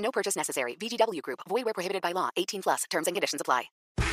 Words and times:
No 0.00 0.10
purchase 0.10 0.36
necessary. 0.36 0.76
VGW 0.76 1.22
Group. 1.22 1.40
Void 1.48 1.64
where 1.64 1.74
prohibited 1.74 2.02
by 2.02 2.12
law. 2.12 2.28
18 2.36 2.62
plus. 2.62 2.84
Terms 2.90 3.06
and 3.06 3.14
conditions 3.16 3.40
apply. 3.40 3.70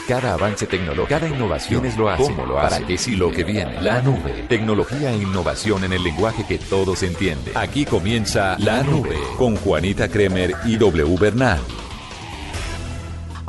Cada 0.07 0.35
avance 0.35 0.65
tecnológico, 0.67 1.09
cada 1.09 1.27
innovación 1.27 1.85
es 1.85 1.97
lo 1.97 2.09
hace, 2.09 2.23
cómo 2.23 2.45
lo 2.45 2.57
hace, 2.57 2.75
para 2.75 2.87
qué 2.87 2.97
sí 2.97 3.17
lo 3.17 3.29
que 3.29 3.43
viene. 3.43 3.81
La 3.81 4.01
nube, 4.01 4.45
tecnología 4.47 5.11
e 5.11 5.17
innovación 5.17 5.83
en 5.83 5.91
el 5.91 6.01
lenguaje 6.01 6.45
que 6.47 6.57
todos 6.57 7.03
entienden. 7.03 7.57
Aquí 7.57 7.83
comienza 7.83 8.57
La 8.59 8.83
Nube 8.83 9.17
con 9.37 9.57
Juanita 9.57 10.07
Kremer 10.07 10.55
y 10.63 10.77
W 10.77 11.17
Bernal. 11.19 11.59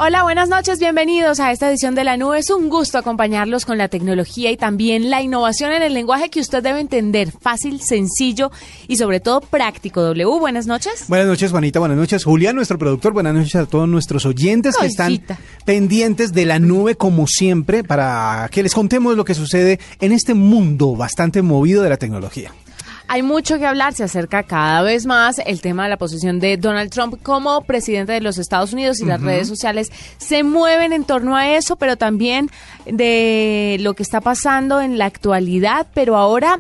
Hola, 0.01 0.23
buenas 0.23 0.48
noches, 0.48 0.79
bienvenidos 0.79 1.41
a 1.41 1.51
esta 1.51 1.69
edición 1.69 1.97
de 1.97 2.05
La 2.05 2.16
Nube. 2.16 2.38
Es 2.38 2.51
un 2.51 2.69
gusto 2.69 2.98
acompañarlos 2.98 3.66
con 3.66 3.79
la 3.79 3.88
tecnología 3.88 4.52
y 4.52 4.57
también 4.57 5.11
la 5.11 5.23
innovación 5.23 5.73
en 5.73 5.83
el 5.83 5.93
lenguaje 5.93 6.30
que 6.30 6.38
usted 6.38 6.62
debe 6.62 6.79
entender, 6.79 7.33
fácil, 7.33 7.80
sencillo 7.80 8.52
y 8.87 8.97
sobre 8.97 9.19
todo 9.19 9.41
práctico. 9.41 10.01
W, 10.01 10.38
buenas 10.38 10.69
noches. 10.69 11.07
Buenas 11.09 11.27
noches, 11.27 11.51
Juanita, 11.51 11.80
buenas 11.80 11.98
noches, 11.98 12.23
Julián, 12.23 12.55
nuestro 12.55 12.79
productor, 12.79 13.12
buenas 13.12 13.34
noches 13.34 13.57
a 13.57 13.66
todos 13.66 13.88
nuestros 13.88 14.24
oyentes 14.24 14.77
que 14.77 14.87
están 14.87 15.21
pendientes 15.65 16.33
de 16.33 16.46
La 16.46 16.60
Nube 16.60 16.95
como 16.95 17.27
siempre 17.27 17.83
para 17.83 18.49
que 18.52 18.62
les 18.62 18.74
contemos 18.74 19.16
lo 19.16 19.24
que 19.24 19.35
sucede 19.35 19.80
en 19.99 20.12
este 20.12 20.35
mundo 20.35 20.95
bastante 20.95 21.43
movido 21.43 21.83
de 21.83 21.88
la 21.88 21.96
tecnología. 21.96 22.52
Hay 23.10 23.23
mucho 23.23 23.59
que 23.59 23.64
hablar, 23.64 23.95
se 23.95 24.04
acerca 24.04 24.42
cada 24.42 24.82
vez 24.82 25.06
más 25.06 25.40
el 25.46 25.62
tema 25.62 25.84
de 25.84 25.88
la 25.88 25.96
posición 25.96 26.40
de 26.40 26.59
Donald 26.59 26.90
Trump 26.90 27.15
como 27.23 27.62
presidente 27.62 28.12
de 28.12 28.20
los 28.20 28.37
Estados 28.37 28.74
Unidos 28.74 29.00
y 29.00 29.06
las 29.06 29.23
redes 29.23 29.48
sociales 29.48 29.90
se 30.18 30.42
mueven 30.42 30.92
en 30.92 31.04
torno 31.04 31.34
a 31.34 31.56
eso, 31.56 31.76
pero 31.76 31.96
también 31.96 32.50
de 32.84 33.78
lo 33.80 33.95
que 33.95 34.02
está 34.02 34.20
pasando 34.20 34.82
en 34.82 34.98
la 34.98 35.06
actualidad, 35.06 35.87
pero 35.95 36.18
ahora 36.18 36.59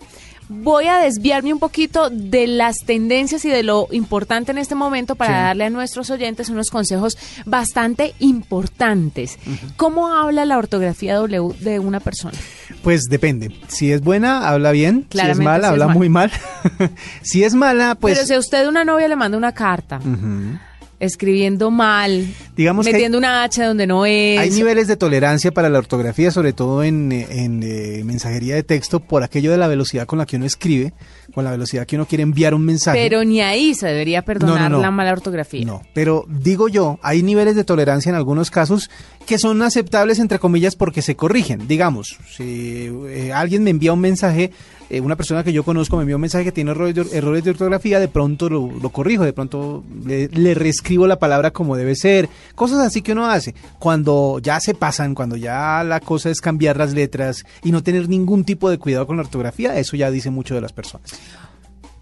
voy 0.48 0.86
a 0.86 0.98
desviarme 0.98 1.52
un 1.52 1.58
poquito 1.58 2.10
de 2.10 2.46
las 2.46 2.78
tendencias 2.84 3.44
y 3.44 3.50
de 3.50 3.62
lo 3.62 3.88
importante 3.92 4.50
en 4.52 4.58
este 4.58 4.74
momento 4.74 5.14
para 5.14 5.30
Sí. 5.34 5.42
darle 5.44 5.64
a 5.64 5.70
nuestros 5.70 6.10
oyentes 6.10 6.48
unos 6.48 6.70
consejos 6.70 7.16
bastante 7.46 8.14
importantes. 8.18 9.38
¿Cómo 9.76 10.08
habla 10.14 10.44
la 10.44 10.58
ortografía 10.58 11.14
W 11.16 11.54
de 11.60 11.78
una 11.78 12.00
persona? 12.00 12.36
Pues 12.82 13.04
depende. 13.04 13.50
Si 13.68 13.92
es 13.92 14.00
buena, 14.02 14.48
habla 14.48 14.72
bien. 14.72 15.06
Claramente, 15.08 15.36
si 15.36 15.40
es 15.40 15.44
mala, 15.44 15.68
si 15.68 15.74
es 15.74 15.82
habla 15.82 15.94
muy 15.94 16.08
mal. 16.08 16.30
si 17.22 17.44
es 17.44 17.54
mala, 17.54 17.94
pues 17.94 18.14
Pero 18.16 18.26
si 18.26 18.34
a 18.34 18.38
usted 18.38 18.66
una 18.68 18.84
novia 18.84 19.08
le 19.08 19.16
manda 19.16 19.36
una 19.38 19.52
carta 19.52 20.00
escribiendo 21.00 21.70
mal, 21.70 22.26
Digamos 22.56 22.84
que 22.86 22.92
metiendo 22.92 23.18
una 23.18 23.44
H 23.44 23.62
donde 23.62 23.86
no 23.86 24.04
es. 24.04 24.38
hay 24.38 24.50
niveles 24.50 24.88
de 24.88 24.96
tolerancia 24.96 25.52
para 25.52 25.68
la 25.68 25.78
ortografía, 25.78 26.30
sobre 26.30 26.52
todo 26.52 26.82
en, 26.82 27.12
en, 27.12 27.62
eh, 27.62 28.02
mensajería 28.04 28.54
de 28.56 28.62
texto, 28.64 28.98
por 29.00 29.22
aquello 29.22 29.50
de 29.52 29.58
la 29.58 29.68
velocidad 29.68 30.06
con 30.06 30.18
la 30.18 30.26
que 30.26 30.36
uno 30.36 30.44
escribe, 30.46 30.92
con 31.34 31.44
la 31.44 31.50
velocidad 31.52 31.86
que 31.86 31.96
uno 31.96 32.06
quiere 32.06 32.22
enviar 32.22 32.52
un 32.54 32.64
mensaje. 32.64 32.98
pero 33.00 33.22
ni 33.24 33.40
ahí 33.40 33.74
se 33.74 33.86
debería 33.86 34.22
perdonar 34.22 34.62
No, 34.62 34.68
no, 34.70 34.76
no. 34.76 34.82
la 34.82 34.90
mala 34.90 35.12
ortografía. 35.12 35.64
No, 35.64 35.82
pero 35.94 36.24
digo 36.28 36.68
yo, 36.68 36.98
hay 37.02 37.22
niveles 37.22 37.54
de 37.54 37.64
tolerancia 37.64 38.10
en 38.10 38.16
algunos 38.16 38.50
casos 38.50 38.90
que 39.26 39.38
son 39.38 39.62
aceptables 39.62 40.18
entre 40.18 40.38
comillas 40.38 40.74
porque 40.74 41.02
se 41.02 41.14
corrigen. 41.14 41.68
Digamos, 41.68 42.16
si 42.36 42.90
eh, 43.08 43.32
alguien 43.32 43.62
me 43.62 43.70
envía 43.70 43.92
un 43.92 44.00
mensaje, 44.00 44.50
eh, 44.90 45.00
una 45.00 45.16
persona 45.16 45.44
que 45.44 45.52
yo 45.52 45.62
conozco 45.64 45.96
me 45.96 46.02
envía 46.02 46.16
un 46.16 46.22
mensaje 46.22 46.44
que 46.44 46.52
tiene 46.52 46.70
errores 46.70 46.94
de, 46.94 47.16
errores 47.16 47.44
de 47.44 47.50
ortografía, 47.50 48.00
de 48.00 48.08
pronto 48.08 48.48
lo, 48.48 48.70
lo 48.70 48.90
corrijo, 48.90 49.24
de 49.24 49.32
pronto 49.32 49.84
le, 50.04 50.28
le 50.28 50.54
reescribo 50.54 51.06
la 51.06 51.18
palabra 51.18 51.50
como 51.50 51.76
debe 51.76 51.94
ser, 51.94 52.28
cosas 52.54 52.78
así 52.78 53.02
que 53.02 53.12
uno 53.12 53.26
hace. 53.26 53.54
Cuando 53.78 54.38
ya 54.42 54.60
se 54.60 54.74
pasan, 54.74 55.14
cuando 55.14 55.36
ya 55.36 55.84
la 55.84 56.00
cosa 56.00 56.30
es 56.30 56.40
cambiar 56.40 56.76
las 56.76 56.94
letras 56.94 57.44
y 57.62 57.70
no 57.72 57.82
tener 57.82 58.08
ningún 58.08 58.44
tipo 58.44 58.70
de 58.70 58.78
cuidado 58.78 59.06
con 59.06 59.16
la 59.16 59.22
ortografía, 59.22 59.78
eso 59.78 59.96
ya 59.96 60.10
dice 60.10 60.30
mucho 60.30 60.54
de 60.54 60.60
las 60.60 60.72
personas. 60.72 61.12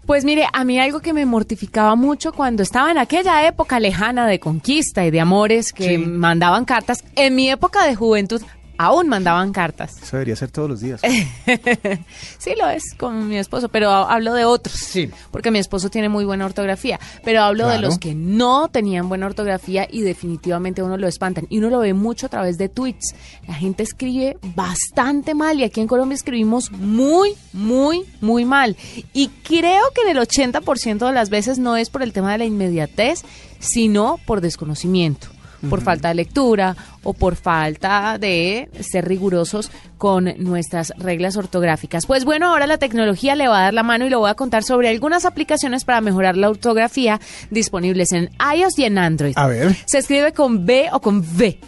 Pues 0.05 0.23
mire, 0.23 0.45
a 0.53 0.63
mí 0.63 0.79
algo 0.79 1.01
que 1.01 1.11
me 1.11 1.25
mortificaba 1.25 1.95
mucho 1.95 2.31
cuando 2.31 2.63
estaba 2.63 2.89
en 2.91 2.97
aquella 2.97 3.45
época 3.45 3.77
lejana 3.81 4.25
de 4.25 4.39
conquista 4.39 5.05
y 5.05 5.11
de 5.11 5.19
amores 5.19 5.73
que 5.73 5.89
Sí. 5.89 5.97
mandaban 5.97 6.63
cartas, 6.63 7.03
en 7.17 7.35
mi 7.35 7.49
época 7.49 7.85
de 7.85 7.93
juventud 7.93 8.41
aún 8.77 9.07
mandaban 9.09 9.51
cartas. 9.51 9.95
Eso 10.01 10.17
debería 10.17 10.35
ser 10.35 10.51
todos 10.51 10.69
los 10.69 10.79
días. 10.81 11.01
sí 12.37 12.51
lo 12.59 12.69
es 12.69 12.83
con 12.97 13.27
mi 13.27 13.37
esposo, 13.37 13.69
pero 13.69 13.89
ha- 13.89 14.13
hablo 14.13 14.33
de 14.33 14.45
otros. 14.45 14.75
Sí. 14.75 15.09
Porque 15.31 15.51
mi 15.51 15.59
esposo 15.59 15.89
tiene 15.89 16.09
muy 16.09 16.25
buena 16.25 16.45
ortografía, 16.45 16.99
pero 17.23 17.41
hablo 17.41 17.67
de 17.67 17.79
los 17.79 17.97
que 17.97 18.15
no 18.15 18.67
tenían 18.69 19.09
buena 19.09 19.25
ortografía 19.25 19.87
y 19.89 20.01
definitivamente 20.01 20.83
uno 20.83 20.97
lo 20.97 21.07
espantan. 21.07 21.45
Y 21.49 21.57
uno 21.59 21.69
lo 21.69 21.79
ve 21.79 21.93
mucho 21.93 22.27
a 22.27 22.29
través 22.29 22.57
de 22.57 22.69
tweets. 22.69 23.15
La 23.47 23.53
gente 23.55 23.83
escribe 23.83 24.37
bastante 24.55 25.33
mal 25.35 25.59
y 25.59 25.63
aquí 25.63 25.81
en 25.81 25.87
Colombia 25.87 26.15
escribimos 26.15 26.71
muy, 26.71 27.33
muy, 27.53 28.03
muy 28.21 28.45
mal. 28.45 28.75
Y 29.13 29.29
creo 29.43 29.83
que 29.93 30.09
en 30.09 30.17
el 30.17 30.23
80% 30.23 31.05
de 31.07 31.13
las 31.13 31.29
veces 31.29 31.59
no 31.59 31.75
es 31.77 31.89
por 31.89 32.03
el 32.03 32.13
tema 32.13 32.31
de 32.31 32.37
la 32.39 32.45
inmediatez, 32.45 33.23
sino 33.59 34.19
por 34.25 34.41
desconocimiento 34.41 35.27
por 35.69 35.81
falta 35.81 36.09
de 36.09 36.15
lectura 36.15 36.75
o 37.03 37.13
por 37.13 37.35
falta 37.35 38.17
de 38.19 38.69
ser 38.79 39.07
rigurosos 39.07 39.71
con 39.97 40.33
nuestras 40.37 40.93
reglas 40.97 41.37
ortográficas. 41.37 42.05
Pues 42.05 42.25
bueno, 42.25 42.49
ahora 42.49 42.67
la 42.67 42.77
tecnología 42.77 43.35
le 43.35 43.47
va 43.47 43.59
a 43.59 43.63
dar 43.63 43.73
la 43.73 43.83
mano 43.83 44.05
y 44.05 44.09
le 44.09 44.15
voy 44.15 44.29
a 44.29 44.35
contar 44.35 44.63
sobre 44.63 44.89
algunas 44.89 45.25
aplicaciones 45.25 45.85
para 45.85 46.01
mejorar 46.01 46.37
la 46.37 46.49
ortografía 46.49 47.19
disponibles 47.49 48.11
en 48.11 48.29
iOS 48.55 48.79
y 48.79 48.85
en 48.85 48.97
Android. 48.97 49.33
A 49.35 49.47
ver. 49.47 49.75
Se 49.85 49.97
escribe 49.97 50.33
con 50.33 50.65
B 50.65 50.89
o 50.91 50.99
con 50.99 51.19
V. 51.19 51.59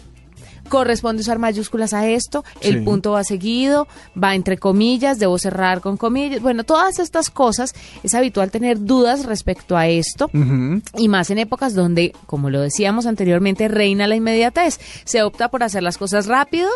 Corresponde 0.70 1.20
usar 1.20 1.38
mayúsculas 1.38 1.92
a 1.92 2.06
esto, 2.08 2.44
el 2.62 2.78
Sí. 2.78 2.80
punto 2.84 3.10
va 3.10 3.24
seguido, 3.24 3.86
va 4.16 4.34
entre 4.34 4.56
comillas, 4.56 5.18
debo 5.18 5.36
cerrar 5.38 5.80
con 5.82 5.96
comillas. 5.98 6.40
Bueno, 6.40 6.64
todas 6.64 6.98
estas 6.98 7.28
cosas 7.28 7.74
es 8.02 8.14
habitual 8.14 8.50
tener 8.50 8.84
dudas 8.84 9.26
respecto 9.26 9.76
a 9.76 9.88
esto. 9.88 10.30
Y 10.96 11.08
más 11.08 11.30
en 11.30 11.38
épocas 11.38 11.74
donde, 11.74 12.14
como 12.26 12.48
lo 12.50 12.60
decíamos 12.60 13.04
anteriormente, 13.06 13.68
reina 13.68 14.06
la 14.06 14.14
inmediatez. 14.16 14.78
Se 15.04 15.22
opta 15.22 15.48
por 15.50 15.62
hacer 15.64 15.82
las 15.82 15.98
cosas 15.98 16.26
rápido 16.26 16.70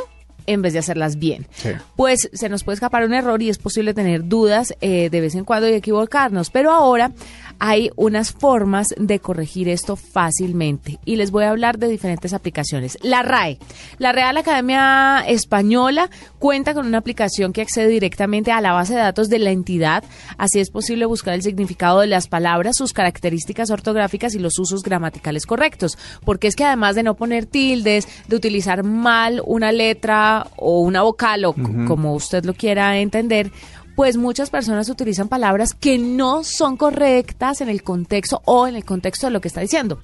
en 0.46 0.60
vez 0.60 0.74
de 0.74 0.80
hacerlas 0.80 1.16
bien. 1.18 1.46
Sí. 1.54 1.70
Pues 1.96 2.28
se 2.34 2.48
nos 2.50 2.64
puede 2.64 2.74
escapar 2.74 3.04
un 3.06 3.14
error 3.14 3.40
y 3.40 3.48
es 3.48 3.56
posible 3.56 3.94
tener 3.94 4.26
dudas 4.28 4.74
eh, 4.82 5.08
de 5.08 5.20
vez 5.22 5.34
en 5.36 5.44
cuando 5.44 5.68
y 5.68 5.72
equivocarnos. 5.72 6.50
Pero 6.50 6.70
ahora 6.70 7.12
hay 7.58 7.90
unas 7.96 8.32
formas 8.32 8.94
de 8.96 9.18
corregir 9.18 9.68
esto 9.68 9.96
fácilmente. 9.96 10.98
Y 11.04 11.16
les 11.16 11.30
voy 11.30 11.44
a 11.44 11.50
hablar 11.50 11.78
de 11.78 11.88
diferentes 11.88 12.32
aplicaciones. 12.32 12.98
La 13.02 13.22
RAE, 13.22 13.58
la 13.98 14.12
Real 14.12 14.36
Academia 14.36 15.24
Española, 15.26 16.10
cuenta 16.38 16.74
con 16.74 16.86
una 16.86 16.98
aplicación 16.98 17.52
que 17.52 17.62
accede 17.62 17.88
directamente 17.88 18.52
a 18.52 18.60
la 18.60 18.72
base 18.72 18.94
de 18.94 19.00
datos 19.00 19.28
de 19.28 19.38
la 19.38 19.50
entidad. 19.50 20.04
Así 20.38 20.60
es 20.60 20.70
posible 20.70 21.06
buscar 21.06 21.34
el 21.34 21.42
significado 21.42 22.00
de 22.00 22.06
las 22.06 22.28
palabras, 22.28 22.76
sus 22.76 22.92
características 22.92 23.70
ortográficas 23.70 24.34
y 24.34 24.38
los 24.38 24.58
usos 24.58 24.82
gramaticales 24.82 25.46
correctos. 25.46 25.98
Porque 26.24 26.48
es 26.48 26.56
que 26.56 26.64
además 26.64 26.94
de 26.94 27.02
no 27.02 27.14
poner 27.14 27.46
tildes, 27.46 28.08
de 28.28 28.36
utilizar 28.36 28.84
mal 28.84 29.42
una 29.44 29.72
letra 29.72 30.46
o 30.56 30.80
una 30.80 31.02
vocal 31.02 31.44
o 31.44 31.54
como 31.54 32.14
usted 32.14 32.44
lo 32.44 32.54
quiera 32.54 32.98
entender, 32.98 33.50
pues 33.96 34.16
muchas 34.16 34.50
personas 34.50 34.88
utilizan 34.88 35.28
palabras 35.28 35.74
que 35.74 35.98
no 35.98 36.44
son 36.44 36.76
correctas 36.76 37.60
en 37.60 37.68
el 37.68 37.82
contexto 37.82 38.42
o 38.44 38.66
en 38.66 38.76
el 38.76 38.84
contexto 38.84 39.26
de 39.28 39.32
lo 39.32 39.40
que 39.40 39.48
está 39.48 39.60
diciendo. 39.60 40.00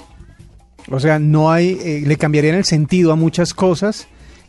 O 0.91 1.01
sea, 1.01 1.19
no 1.19 1.51
hay, 1.51 1.79
eh, 1.83 2.03
le 2.07 2.17
cambiarían 2.17 2.55
el 2.55 2.65
sentido 2.65 3.13
a 3.13 3.17
muchas 3.17 3.53
cosas 3.55 4.07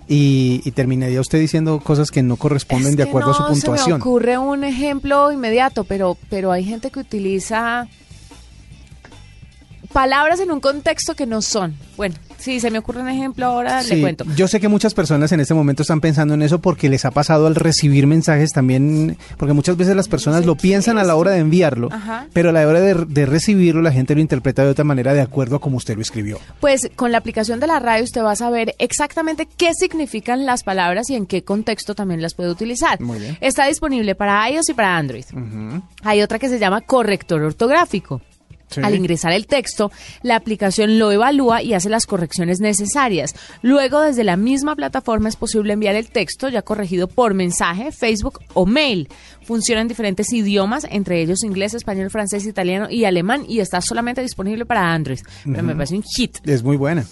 y, 0.07 0.61
y 0.63 0.71
terminaría 0.71 1.21
usted 1.21 1.39
diciendo 1.39 1.79
cosas 1.79 2.09
que 2.11 2.23
no 2.23 2.35
corresponden 2.35 2.91
Es 2.91 2.97
de 2.97 3.03
acuerdo 3.03 3.31
a 3.31 3.33
su 3.33 3.43
Se 3.43 3.49
me 3.49 3.55
puntuación. 3.55 4.01
ocurre 4.01 4.37
un 4.37 4.63
ejemplo 4.63 5.31
inmediato, 5.31 5.83
pero, 5.83 6.17
pero 6.29 6.51
hay 6.51 6.63
gente 6.63 6.89
que 6.91 6.99
utiliza 6.99 7.87
palabras 9.93 10.39
en 10.39 10.51
un 10.51 10.59
contexto 10.59 11.15
que 11.15 11.25
no 11.25 11.41
son. 11.41 11.75
Bueno, 11.97 12.15
si 12.41 12.59
se 12.59 12.71
me 12.71 12.79
ocurre 12.79 13.01
un 13.01 13.09
ejemplo 13.09 13.45
ahora, 13.45 13.81
le 13.83 13.87
Sí, 13.95 14.01
cuento. 14.01 14.25
Yo 14.35 14.47
sé 14.47 14.59
que 14.59 14.67
muchas 14.67 14.93
personas 14.93 15.31
en 15.31 15.39
este 15.39 15.53
momento 15.53 15.83
están 15.83 16.01
pensando 16.01 16.33
en 16.33 16.41
eso 16.41 16.59
porque 16.59 16.89
les 16.89 17.05
ha 17.05 17.11
pasado 17.11 17.47
al 17.47 17.55
recibir 17.55 18.07
mensajes 18.07 18.51
también, 18.51 19.17
porque 19.37 19.53
muchas 19.53 19.77
veces 19.77 19.95
las 19.95 20.07
personas 20.07 20.45
lo 20.45 20.55
piensan 20.55 20.97
a 20.97 21.03
la 21.03 21.15
hora 21.15 21.31
de 21.31 21.39
enviarlo, 21.39 21.89
Ajá. 21.91 22.27
pero 22.33 22.49
a 22.49 22.51
la 22.51 22.67
hora 22.67 22.81
de, 22.81 22.93
de 23.05 23.25
recibirlo 23.25 23.81
la 23.81 23.91
gente 23.91 24.15
lo 24.15 24.21
interpreta 24.21 24.63
de 24.63 24.69
otra 24.71 24.83
manera 24.83 25.13
de 25.13 25.21
acuerdo 25.21 25.55
a 25.57 25.61
como 25.61 25.77
usted 25.77 25.95
lo 25.95 26.01
escribió. 26.01 26.39
Pues 26.59 26.89
con 26.95 27.11
la 27.11 27.17
aplicación 27.19 27.59
de 27.59 27.67
la 27.67 27.79
radio 27.79 28.03
usted 28.03 28.21
va 28.23 28.31
a 28.31 28.35
saber 28.35 28.75
exactamente 28.79 29.47
qué 29.57 29.73
significan 29.73 30.45
las 30.45 30.63
palabras 30.63 31.09
y 31.09 31.15
en 31.15 31.25
qué 31.25 31.43
contexto 31.43 31.95
también 31.95 32.21
las 32.21 32.33
puede 32.33 32.49
utilizar. 32.49 32.99
Muy 33.01 33.19
bien. 33.19 33.37
Está 33.41 33.67
disponible 33.67 34.15
para 34.15 34.49
iOS 34.49 34.69
y 34.69 34.73
para 34.73 34.97
Android. 34.97 35.25
Hay 36.03 36.21
otra 36.21 36.39
que 36.39 36.49
se 36.49 36.59
llama 36.59 36.81
corrector 36.81 37.41
ortográfico. 37.41 38.21
Sí. 38.71 38.81
Al 38.83 38.95
ingresar 38.95 39.33
el 39.33 39.47
texto, 39.47 39.91
la 40.23 40.35
aplicación 40.35 40.97
lo 40.97 41.11
evalúa 41.11 41.61
y 41.61 41.73
hace 41.73 41.89
las 41.89 42.05
correcciones 42.05 42.59
necesarias. 42.59 43.35
Luego, 43.61 44.01
desde 44.01 44.23
la 44.23 44.37
misma 44.37 44.75
plataforma 44.75 45.29
es 45.29 45.35
posible 45.35 45.73
enviar 45.73 45.95
el 45.95 46.09
texto 46.09 46.49
ya 46.49 46.61
corregido 46.61 47.07
por 47.07 47.33
mensaje, 47.33 47.91
Facebook 47.91 48.39
o 48.53 48.65
mail. 48.65 49.09
Funciona 49.43 49.81
en 49.81 49.87
diferentes 49.87 50.31
idiomas, 50.31 50.87
entre 50.89 51.21
ellos 51.21 51.43
inglés, 51.43 51.73
español, 51.73 52.09
francés, 52.09 52.45
italiano 52.45 52.89
y 52.89 53.05
alemán, 53.05 53.43
y 53.47 53.59
está 53.59 53.81
solamente 53.81 54.21
disponible 54.21 54.65
para 54.65 54.93
Android. 54.93 55.19
Pero 55.43 55.63
me 55.63 55.75
parece 55.75 55.95
un 55.95 56.03
hit. 56.03 56.37
Es 56.45 56.63
muy 56.63 56.77
buena. 56.77 57.05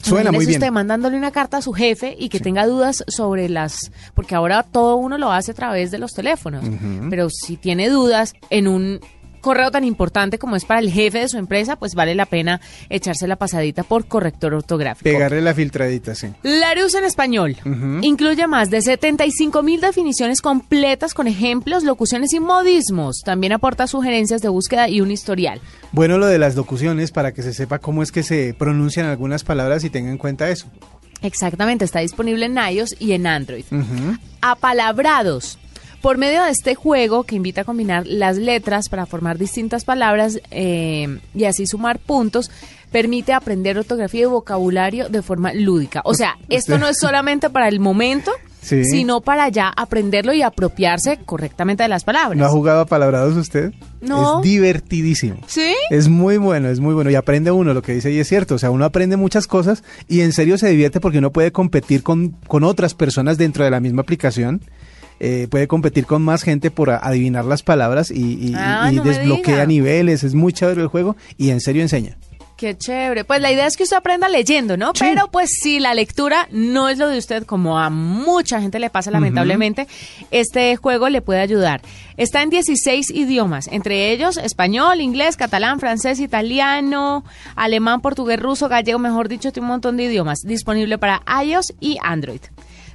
Suena 0.00 0.30
muy 0.30 0.46
bien. 0.46 0.58
usted 0.58 0.72
mandándole 0.72 1.16
una 1.16 1.30
carta 1.32 1.58
a 1.58 1.62
su 1.62 1.72
jefe 1.72 2.16
y 2.18 2.28
que 2.28 2.40
tenga 2.40 2.66
dudas 2.66 3.04
sobre 3.08 3.48
las... 3.48 3.90
Porque 4.14 4.34
ahora 4.34 4.62
todo 4.62 4.96
uno 4.96 5.18
lo 5.18 5.32
hace 5.32 5.50
a 5.50 5.54
través 5.54 5.90
de 5.90 5.98
los 5.98 6.12
teléfonos. 6.12 6.64
Pero 7.10 7.28
si 7.30 7.56
tiene 7.56 7.88
dudas 7.88 8.34
en 8.50 8.68
un 8.68 9.00
correo 9.40 9.70
tan 9.70 9.84
importante 9.84 10.38
como 10.38 10.56
es 10.56 10.64
para 10.64 10.80
el 10.80 10.90
jefe 10.90 11.20
de 11.20 11.28
su 11.28 11.38
empresa, 11.38 11.76
pues 11.76 11.94
vale 11.94 12.14
la 12.14 12.26
pena 12.26 12.60
echarse 12.90 13.26
la 13.26 13.36
pasadita 13.36 13.82
por 13.82 14.06
corrector 14.06 14.54
ortográfico. 14.54 15.04
Pegarle 15.04 15.40
la 15.40 15.54
filtradita, 15.54 16.14
sí. 16.14 16.28
Larus 16.42 16.94
en 16.94 17.04
español 17.04 17.56
incluye 18.02 18.46
más 18.46 18.70
de 18.70 18.82
75 18.82 19.62
mil 19.62 19.80
definiciones 19.80 20.40
completas 20.40 21.14
con 21.14 21.26
ejemplos, 21.26 21.84
locuciones 21.84 22.32
y 22.32 22.40
modismos. 22.40 23.22
También 23.24 23.52
aporta 23.52 23.86
sugerencias 23.86 24.42
de 24.42 24.48
búsqueda 24.48 24.88
y 24.88 25.00
un 25.00 25.10
historial. 25.10 25.60
Bueno, 25.92 26.18
lo 26.18 26.26
de 26.26 26.38
las 26.38 26.56
locuciones 26.56 27.10
para 27.10 27.32
que 27.32 27.42
se 27.42 27.52
sepa 27.52 27.78
cómo 27.78 28.02
es 28.02 28.12
que 28.12 28.22
se 28.22 28.54
pronuncian 28.54 29.06
algunas 29.06 29.44
palabras 29.44 29.84
y 29.84 29.90
tenga 29.90 30.10
en 30.10 30.18
cuenta 30.18 30.50
eso. 30.50 30.66
Exactamente, 31.22 31.84
está 31.84 32.00
disponible 32.00 32.46
en 32.46 32.56
iOS 32.56 32.96
y 32.98 33.12
en 33.12 33.26
Android. 33.26 33.64
Apalabrados. 34.40 35.58
Por 36.02 36.16
medio 36.16 36.44
de 36.44 36.50
este 36.50 36.74
juego 36.74 37.24
que 37.24 37.34
invita 37.34 37.62
a 37.62 37.64
combinar 37.64 38.06
las 38.06 38.36
letras 38.36 38.88
para 38.88 39.04
formar 39.06 39.36
distintas 39.38 39.84
palabras 39.84 40.40
eh, 40.50 41.18
y 41.34 41.44
así 41.44 41.66
sumar 41.66 41.98
puntos, 41.98 42.50
permite 42.92 43.32
aprender 43.32 43.76
ortografía 43.78 44.22
y 44.22 44.26
vocabulario 44.26 45.08
de 45.08 45.22
forma 45.22 45.52
lúdica. 45.52 46.00
O 46.04 46.14
sea, 46.14 46.36
esto 46.48 46.78
no 46.78 46.86
es 46.86 46.98
solamente 46.98 47.50
para 47.50 47.68
el 47.68 47.80
momento, 47.80 48.30
Sí. 48.60 48.84
sino 48.84 49.20
para 49.22 49.48
ya 49.48 49.72
aprenderlo 49.76 50.32
y 50.34 50.42
apropiarse 50.42 51.18
correctamente 51.24 51.84
de 51.84 51.88
las 51.88 52.04
palabras. 52.04 52.36
¿No 52.38 52.44
ha 52.44 52.48
jugado 52.50 52.80
a 52.80 52.86
palabrados 52.86 53.36
usted? 53.36 53.72
No. 54.00 54.38
Es 54.38 54.44
divertidísimo. 54.44 55.38
¿Sí? 55.46 55.74
Es 55.90 56.08
muy 56.08 56.36
bueno, 56.38 56.68
es 56.68 56.78
muy 56.80 56.92
bueno. 56.94 57.08
Y 57.10 57.14
aprende 57.14 57.50
uno 57.50 57.72
lo 57.72 57.82
que 57.82 57.94
dice 57.94 58.10
y 58.12 58.18
es 58.18 58.28
cierto. 58.28 58.56
O 58.56 58.58
sea, 58.58 58.70
uno 58.70 58.84
aprende 58.84 59.16
muchas 59.16 59.46
cosas 59.46 59.84
y 60.08 60.20
en 60.20 60.32
serio 60.32 60.58
se 60.58 60.68
divierte 60.68 61.00
porque 61.00 61.18
uno 61.18 61.30
puede 61.32 61.50
competir 61.52 62.02
con, 62.02 62.30
con 62.46 62.62
otras 62.64 62.94
personas 62.94 63.38
dentro 63.38 63.64
de 63.64 63.70
la 63.70 63.80
misma 63.80 64.02
aplicación. 64.02 64.60
Eh, 65.20 65.48
puede 65.50 65.66
competir 65.66 66.06
con 66.06 66.22
más 66.22 66.42
gente 66.42 66.70
por 66.70 66.90
adivinar 66.90 67.44
las 67.44 67.62
palabras 67.62 68.10
y, 68.10 68.34
y- 68.50 68.52
Ah, 68.56 68.88
y 68.92 68.96
no 68.96 69.04
me 69.04 69.10
desbloquea 69.10 69.66
niveles. 69.66 70.22
Es 70.24 70.34
muy 70.34 70.52
chévere 70.52 70.82
el 70.82 70.88
juego 70.88 71.16
y 71.36 71.50
en 71.50 71.60
serio 71.60 71.82
enseña. 71.82 72.16
Qué 72.56 72.76
chévere. 72.76 73.22
Pues 73.24 73.40
la 73.40 73.52
idea 73.52 73.68
es 73.68 73.76
que 73.76 73.84
usted 73.84 73.96
aprenda 73.96 74.28
leyendo, 74.28 74.76
¿no? 74.76 74.88
Sí. 74.92 74.98
Pero 75.04 75.28
pues 75.30 75.48
si 75.62 75.78
la 75.78 75.94
lectura 75.94 76.48
no 76.50 76.88
es 76.88 76.98
lo 76.98 77.08
de 77.08 77.16
usted, 77.16 77.44
como 77.46 77.78
a 77.78 77.88
mucha 77.88 78.60
gente 78.60 78.80
le 78.80 78.90
pasa 78.90 79.12
lamentablemente, 79.12 79.86
este 80.32 80.74
juego 80.74 81.08
le 81.08 81.22
puede 81.22 81.38
ayudar. 81.40 81.82
Está 82.16 82.42
en 82.42 82.50
16 82.50 83.10
idiomas, 83.10 83.68
entre 83.70 84.10
ellos 84.10 84.38
español, 84.38 85.00
inglés, 85.00 85.36
catalán, 85.36 85.78
francés, 85.78 86.18
italiano, 86.18 87.22
alemán, 87.54 88.00
portugués, 88.00 88.40
ruso, 88.40 88.68
gallego, 88.68 88.98
mejor 88.98 89.28
dicho, 89.28 89.52
tiene 89.52 89.66
un 89.66 89.70
montón 89.74 89.96
de 89.96 90.04
idiomas. 90.04 90.40
Disponible 90.42 90.98
para 90.98 91.22
iOS 91.44 91.74
y 91.78 91.98
Android. 92.02 92.40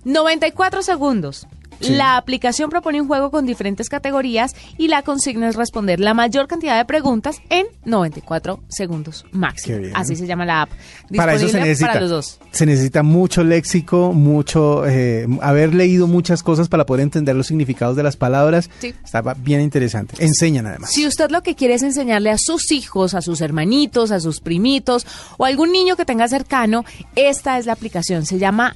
94 0.03 0.81
segundos. 0.83 1.47
Sí. 1.81 1.93
La 1.93 2.17
aplicación 2.17 2.69
propone 2.69 3.01
un 3.01 3.07
juego 3.07 3.31
con 3.31 3.45
diferentes 3.45 3.89
categorías 3.89 4.55
y 4.77 4.87
la 4.87 5.01
consigna 5.03 5.49
es 5.49 5.55
responder 5.55 5.99
la 5.99 6.13
mayor 6.13 6.47
cantidad 6.47 6.77
de 6.77 6.85
preguntas 6.85 7.41
en 7.49 7.65
94 7.85 8.59
segundos 8.69 9.25
máximo. 9.31 9.79
Así 9.93 10.15
se 10.15 10.25
llama 10.27 10.45
la 10.45 10.63
app. 10.63 10.69
Para 11.15 11.33
eso 11.33 11.39
se 11.41 11.45
Disponible 11.45 11.69
necesita, 11.69 11.87
para 11.87 12.01
los 12.01 12.09
dos. 12.09 12.39
se 12.51 12.65
necesita 12.65 13.03
mucho 13.03 13.43
léxico, 13.43 14.13
mucho 14.13 14.85
eh, 14.87 15.27
haber 15.41 15.73
leído 15.75 16.07
muchas 16.07 16.43
cosas 16.43 16.69
para 16.69 16.85
poder 16.85 17.03
entender 17.03 17.35
los 17.35 17.47
significados 17.47 17.95
de 17.95 18.03
las 18.03 18.15
palabras. 18.17 18.69
Sí. 18.79 18.93
Estaba 19.03 19.33
bien 19.33 19.61
interesante. 19.61 20.15
Enseñan 20.23 20.67
además. 20.67 20.91
Si 20.91 21.05
usted 21.05 21.29
lo 21.31 21.43
que 21.43 21.55
quiere 21.55 21.73
es 21.75 21.83
enseñarle 21.83 22.29
a 22.31 22.37
sus 22.37 22.71
hijos, 22.71 23.13
a 23.13 23.21
sus 23.21 23.41
hermanitos, 23.41 24.11
a 24.11 24.19
sus 24.19 24.39
primitos 24.39 25.05
o 25.37 25.45
algún 25.45 25.71
niño 25.71 25.95
que 25.95 26.05
tenga 26.05 26.27
cercano, 26.27 26.85
esta 27.15 27.57
es 27.57 27.65
la 27.65 27.73
aplicación. 27.73 28.25
Se 28.25 28.37
llama 28.39 28.75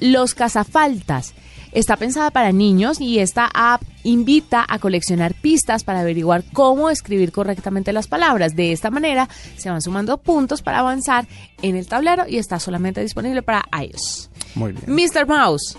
Los 0.00 0.34
Cazafaltas. 0.34 1.34
Está 1.76 1.98
pensada 1.98 2.30
para 2.30 2.52
niños 2.52 3.02
y 3.02 3.18
esta 3.18 3.50
app 3.52 3.82
invita 4.02 4.64
a 4.66 4.78
coleccionar 4.78 5.34
pistas 5.34 5.84
para 5.84 6.00
averiguar 6.00 6.42
cómo 6.54 6.88
escribir 6.88 7.32
correctamente 7.32 7.92
las 7.92 8.08
palabras. 8.08 8.56
De 8.56 8.72
esta 8.72 8.90
manera 8.90 9.28
se 9.58 9.68
van 9.68 9.82
sumando 9.82 10.16
puntos 10.16 10.62
para 10.62 10.78
avanzar 10.78 11.28
en 11.60 11.76
el 11.76 11.86
tablero 11.86 12.24
y 12.26 12.38
está 12.38 12.58
solamente 12.60 13.02
disponible 13.02 13.42
para 13.42 13.66
iOS. 13.78 14.30
Muy 14.54 14.72
bien. 14.72 14.84
Mr. 14.86 15.26
Mouse. 15.26 15.76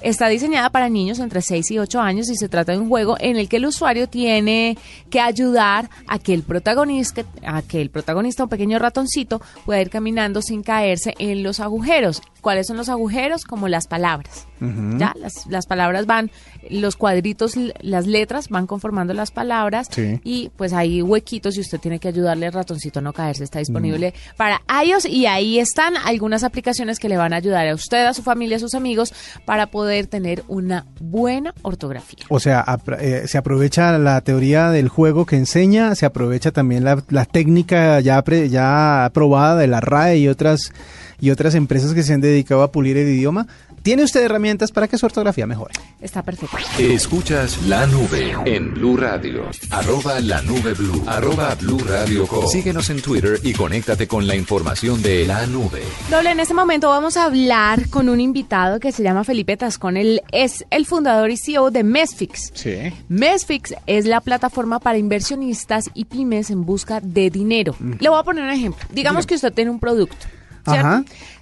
Está 0.00 0.28
diseñada 0.28 0.70
para 0.70 0.88
niños 0.88 1.18
entre 1.18 1.42
6 1.42 1.70
y 1.70 1.78
8 1.78 2.00
años 2.00 2.30
y 2.30 2.36
se 2.36 2.48
trata 2.48 2.72
de 2.72 2.78
un 2.78 2.88
juego 2.88 3.16
en 3.18 3.36
el 3.36 3.48
que 3.48 3.56
el 3.56 3.66
usuario 3.66 4.08
tiene 4.08 4.76
que 5.10 5.20
ayudar 5.20 5.88
a 6.06 6.18
que 6.18 6.34
el 6.34 6.42
protagonista, 6.42 7.24
a 7.44 7.62
que 7.62 7.80
el 7.80 7.90
protagonista, 7.90 8.44
un 8.44 8.50
pequeño 8.50 8.78
ratoncito, 8.78 9.40
pueda 9.64 9.80
ir 9.80 9.90
caminando 9.90 10.42
sin 10.42 10.62
caerse 10.62 11.14
en 11.18 11.42
los 11.42 11.60
agujeros. 11.60 12.22
¿Cuáles 12.46 12.68
son 12.68 12.76
los 12.76 12.88
agujeros? 12.88 13.42
Como 13.44 13.66
las 13.66 13.88
palabras. 13.88 14.46
Ya, 14.60 15.12
las, 15.20 15.46
las 15.48 15.66
palabras 15.66 16.06
van, 16.06 16.30
los 16.70 16.94
cuadritos, 16.94 17.54
las 17.80 18.06
letras 18.06 18.48
van 18.50 18.68
conformando 18.68 19.14
las 19.14 19.32
palabras 19.32 19.88
Sí. 19.90 20.20
y 20.22 20.50
pues 20.56 20.72
hay 20.72 21.02
huequitos 21.02 21.56
y 21.56 21.60
usted 21.60 21.80
tiene 21.80 21.98
que 21.98 22.06
ayudarle 22.06 22.46
al 22.46 22.52
ratoncito 22.52 23.00
a 23.00 23.02
no 23.02 23.12
caerse. 23.12 23.42
Está 23.42 23.58
disponible 23.58 24.14
para 24.36 24.62
iOS 24.84 25.06
y 25.06 25.26
ahí 25.26 25.58
están 25.58 25.94
algunas 25.96 26.44
aplicaciones 26.44 27.00
que 27.00 27.08
le 27.08 27.16
van 27.16 27.32
a 27.32 27.36
ayudar 27.38 27.66
a 27.66 27.74
usted, 27.74 28.06
a 28.06 28.14
su 28.14 28.22
familia, 28.22 28.58
a 28.58 28.60
sus 28.60 28.76
amigos 28.76 29.12
para 29.44 29.66
poder 29.66 30.06
tener 30.06 30.44
una 30.46 30.86
buena 31.00 31.52
ortografía. 31.62 32.24
O 32.28 32.38
sea, 32.38 32.64
apro- 32.64 32.96
eh, 33.00 33.26
se 33.26 33.38
aprovecha 33.38 33.98
la 33.98 34.20
teoría 34.20 34.70
del 34.70 34.88
juego 34.88 35.26
que 35.26 35.34
enseña, 35.34 35.96
se 35.96 36.06
aprovecha 36.06 36.52
también 36.52 36.84
la, 36.84 37.02
la 37.08 37.24
técnica 37.24 37.98
ya, 37.98 38.22
pre- 38.22 38.48
ya 38.50 39.04
aprobada 39.04 39.56
de 39.56 39.66
la 39.66 39.80
RAE 39.80 40.18
y 40.18 40.28
otras, 40.28 40.72
y 41.20 41.30
otras 41.30 41.54
empresas 41.54 41.94
que 41.94 42.02
se 42.02 42.12
han 42.14 42.20
dedicado 42.20 42.62
a 42.62 42.72
pulir 42.72 42.96
el 42.96 43.08
idioma. 43.08 43.46
Tiene 43.82 44.02
usted 44.02 44.22
herramientas 44.22 44.72
para 44.72 44.88
que 44.88 44.98
su 44.98 45.06
ortografía 45.06 45.46
mejore. 45.46 45.74
Está 46.00 46.22
perfecto. 46.22 46.56
Escuchas 46.78 47.62
la 47.66 47.86
nube 47.86 48.34
en 48.44 48.74
Blue 48.74 48.96
Radio. 48.96 49.44
Arroba 49.70 50.18
la 50.20 50.42
nube 50.42 50.74
Blue. 50.74 51.04
Arroba 51.06 51.54
Blue 51.54 51.78
Radio 51.78 52.26
Co. 52.26 52.48
Síguenos 52.48 52.90
en 52.90 53.00
Twitter 53.00 53.38
y 53.44 53.52
conéctate 53.52 54.08
con 54.08 54.26
la 54.26 54.34
información 54.34 55.00
de 55.02 55.24
la 55.24 55.46
nube. 55.46 55.82
Doble, 56.10 56.30
en 56.30 56.40
este 56.40 56.52
momento 56.52 56.88
vamos 56.88 57.16
a 57.16 57.26
hablar 57.26 57.88
con 57.88 58.08
un 58.08 58.20
invitado 58.20 58.80
que 58.80 58.90
se 58.90 59.04
llama 59.04 59.22
Felipe 59.22 59.56
Tascón. 59.56 59.96
Él 59.96 60.20
es 60.32 60.64
el 60.70 60.84
fundador 60.84 61.30
y 61.30 61.36
CEO 61.36 61.70
de 61.70 61.84
Mesfix. 61.84 62.50
Sí. 62.54 62.92
Mesfix 63.08 63.74
es 63.86 64.06
la 64.06 64.20
plataforma 64.20 64.80
para 64.80 64.98
inversionistas 64.98 65.90
y 65.94 66.06
pymes 66.06 66.50
en 66.50 66.64
busca 66.64 67.00
de 67.00 67.30
dinero. 67.30 67.76
Le 68.00 68.08
voy 68.08 68.18
a 68.18 68.24
poner 68.24 68.42
un 68.44 68.50
ejemplo. 68.50 68.84
Digamos 68.92 69.26
que 69.26 69.36
usted 69.36 69.52
tiene 69.52 69.70
un 69.70 69.78
producto. 69.78 70.26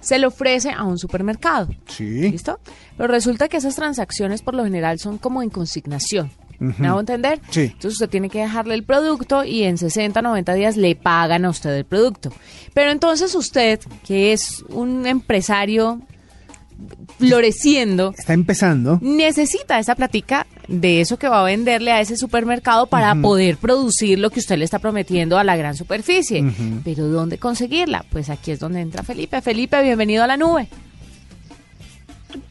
Se 0.01 0.19
lo 0.19 0.27
ofrece 0.29 0.71
a 0.71 0.83
un 0.83 0.97
supermercado. 0.97 1.67
Sí. 1.87 2.29
¿Listo? 2.31 2.59
Pero 2.97 3.07
resulta 3.07 3.47
que 3.47 3.57
esas 3.57 3.75
transacciones 3.75 4.41
por 4.41 4.53
lo 4.53 4.63
general 4.63 4.99
son 4.99 5.17
como 5.17 5.41
en 5.41 5.49
consignación. 5.49 6.31
¿Me 6.59 6.87
hago 6.87 7.01
entender? 7.01 7.41
Sí. 7.49 7.63
Entonces 7.63 7.93
usted 7.93 8.09
tiene 8.09 8.29
que 8.29 8.39
dejarle 8.39 8.75
el 8.75 8.83
producto 8.83 9.43
y 9.43 9.63
en 9.63 9.77
60, 9.77 10.21
90 10.21 10.53
días 10.53 10.77
le 10.77 10.95
pagan 10.95 11.43
a 11.43 11.49
usted 11.49 11.75
el 11.75 11.83
producto. 11.85 12.31
Pero 12.73 12.91
entonces 12.91 13.35
usted, 13.35 13.79
que 14.05 14.31
es 14.31 14.63
un 14.69 15.05
empresario 15.05 15.99
floreciendo, 17.19 18.13
Está 18.17 18.33
empezando. 18.33 18.99
necesita 19.01 19.79
esa 19.79 19.95
platica 19.95 20.44
de 20.67 21.01
eso 21.01 21.17
que 21.17 21.27
va 21.27 21.41
a 21.41 21.45
venderle 21.45 21.91
a 21.91 22.01
ese 22.01 22.17
supermercado 22.17 22.87
para 22.87 23.15
poder 23.15 23.57
producir 23.57 24.19
lo 24.19 24.29
que 24.29 24.39
usted 24.39 24.57
le 24.57 24.65
está 24.65 24.79
prometiendo 24.79 25.37
a 25.37 25.43
la 25.43 25.55
gran 25.55 25.75
superficie. 25.75 26.43
Pero 26.83 27.07
¿dónde 27.07 27.37
conseguirla? 27.37 28.05
Pues 28.11 28.29
aquí 28.29 28.51
es 28.51 28.59
donde 28.59 28.81
entra 28.81 29.03
Felipe. 29.03 29.41
Felipe, 29.41 29.81
bienvenido 29.81 30.23
a 30.23 30.27
la 30.27 30.37
nube. 30.37 30.67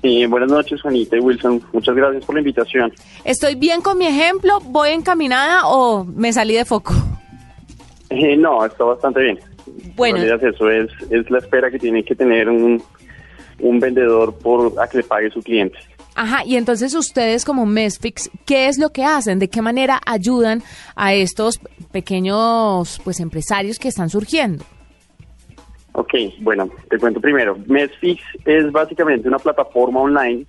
Sí, 0.02 0.26
buenas 0.26 0.50
noches, 0.50 0.80
Juanita 0.80 1.16
y 1.16 1.20
Wilson. 1.20 1.62
Muchas 1.72 1.94
gracias 1.94 2.24
por 2.24 2.34
la 2.34 2.40
invitación. 2.40 2.92
¿Estoy 3.24 3.54
bien 3.54 3.80
con 3.80 3.98
mi 3.98 4.06
ejemplo? 4.06 4.60
¿Voy 4.60 4.90
encaminada 4.90 5.66
o 5.66 6.04
me 6.04 6.32
salí 6.32 6.54
de 6.54 6.64
foco? 6.64 6.94
Eh, 8.10 8.36
no, 8.36 8.64
está 8.64 8.84
bastante 8.84 9.20
bien. 9.20 9.38
Bueno. 9.96 10.18
En 10.18 10.28
realidad 10.28 10.54
eso 10.54 10.70
es, 10.70 10.90
es 11.10 11.30
la 11.30 11.38
espera 11.38 11.70
que 11.70 11.78
tiene 11.78 12.04
que 12.04 12.14
tener 12.14 12.48
un, 12.48 12.82
un 13.60 13.80
vendedor 13.80 14.34
por 14.38 14.72
a 14.80 14.88
que 14.88 14.98
le 14.98 15.04
pague 15.04 15.30
su 15.30 15.42
cliente. 15.42 15.78
Ajá, 16.14 16.44
y 16.44 16.56
entonces 16.56 16.94
ustedes 16.94 17.44
como 17.44 17.66
Mesfix, 17.66 18.30
¿qué 18.46 18.68
es 18.68 18.78
lo 18.78 18.90
que 18.90 19.04
hacen? 19.04 19.38
¿De 19.38 19.48
qué 19.48 19.62
manera 19.62 20.00
ayudan 20.06 20.62
a 20.94 21.12
estos 21.14 21.60
pequeños 21.90 23.00
pues 23.02 23.18
empresarios 23.18 23.78
que 23.78 23.88
están 23.88 24.10
surgiendo? 24.10 24.64
Ok, 25.92 26.14
bueno, 26.40 26.68
te 26.88 26.98
cuento 26.98 27.20
primero. 27.20 27.56
Mesfix 27.66 28.22
es 28.44 28.70
básicamente 28.70 29.28
una 29.28 29.38
plataforma 29.38 30.00
online 30.00 30.46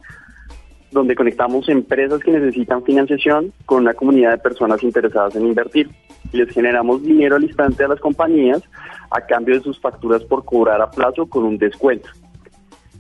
donde 0.92 1.16
conectamos 1.16 1.68
empresas 1.68 2.20
que 2.22 2.32
necesitan 2.32 2.84
financiación 2.84 3.52
con 3.66 3.82
una 3.82 3.94
comunidad 3.94 4.32
de 4.32 4.38
personas 4.38 4.82
interesadas 4.84 5.36
en 5.36 5.48
invertir. 5.48 5.90
les 6.32 6.50
generamos 6.50 7.04
dinero 7.04 7.36
al 7.36 7.44
instante 7.44 7.84
a 7.84 7.88
las 7.88 8.00
compañías 8.00 8.64
a 9.12 9.22
cambio 9.22 9.56
de 9.56 9.62
sus 9.62 9.80
facturas 9.80 10.24
por 10.24 10.46
cobrar 10.46 10.82
a 10.82 10.90
plazo 10.90 11.28
con 11.28 11.44
un 11.44 11.58
descuento. 11.58 12.10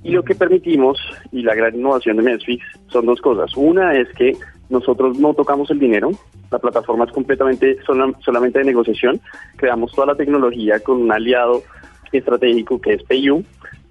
Y 0.06 0.12
lo 0.12 0.24
que 0.24 0.36
permitimos, 0.36 1.00
y 1.32 1.42
la 1.42 1.56
gran 1.56 1.74
innovación 1.74 2.18
de 2.18 2.22
Mesfix, 2.22 2.64
son 2.90 3.08
dos 3.08 3.20
cosas. 3.22 3.52
Una 3.58 3.96
es 3.96 4.08
que 4.10 4.38
nosotros 4.70 5.18
no 5.18 5.34
tocamos 5.34 5.72
el 5.72 5.80
dinero, 5.80 6.12
la 6.52 6.60
plataforma 6.60 7.06
es 7.06 7.12
completamente 7.12 7.78
solamente 7.84 8.60
de 8.60 8.66
negociación, 8.66 9.20
creamos 9.56 9.92
toda 9.94 10.06
la 10.06 10.16
tecnología 10.16 10.80
con 10.80 11.02
un 11.02 11.12
aliado 11.12 11.64
estratégico 12.12 12.80
que 12.80 12.94
es 12.94 13.04
PayU, 13.04 13.44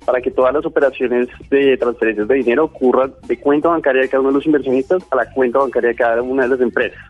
para 0.06 0.20
que 0.20 0.30
todas 0.30 0.54
las 0.54 0.64
operaciones 0.64 1.26
de 1.50 1.76
transferencias 1.78 2.28
de 2.28 2.34
dinero 2.36 2.66
ocurran 2.66 3.12
de 3.26 3.36
cuenta 3.40 3.70
bancaria 3.70 4.02
de 4.02 4.08
cada 4.08 4.20
uno 4.20 4.30
de 4.30 4.34
los 4.36 4.46
inversionistas 4.46 5.02
a 5.10 5.16
la 5.16 5.32
cuenta 5.32 5.58
bancaria 5.58 5.88
de 5.88 5.96
cada 5.96 6.22
una 6.22 6.44
de 6.44 6.48
las 6.50 6.60
empresas. 6.60 7.02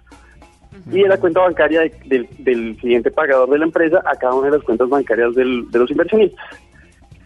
Y 0.91 1.03
de 1.03 1.09
la 1.09 1.21
cuenta 1.21 1.41
bancaria 1.41 1.83
del 2.07 2.81
siguiente 2.81 3.11
pagador 3.11 3.51
de 3.51 3.59
la 3.59 3.67
empresa 3.67 4.03
a 4.07 4.17
cada 4.17 4.33
una 4.33 4.47
de 4.47 4.57
las 4.57 4.65
cuentas 4.65 4.89
bancarias 4.89 5.35
de 5.35 5.45
los 5.45 5.91
inversionistas. 5.91 6.43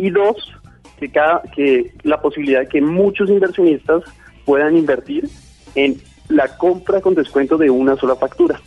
Y 0.01 0.11
dos, 0.11 0.55
que, 0.99 1.11
cada, 1.11 1.42
que 1.54 1.92
la 2.02 2.21
posibilidad 2.21 2.61
de 2.61 2.68
que 2.68 2.80
muchos 2.80 3.30
inversionistas 3.30 4.02
puedan 4.45 4.76
invertir 4.76 5.28
en 5.75 6.00
la 6.28 6.57
compra 6.57 7.00
con 7.00 7.14
descuento 7.14 7.57
de 7.57 7.71
una 7.71 7.97
sola 7.97 8.16
factura. 8.16 8.61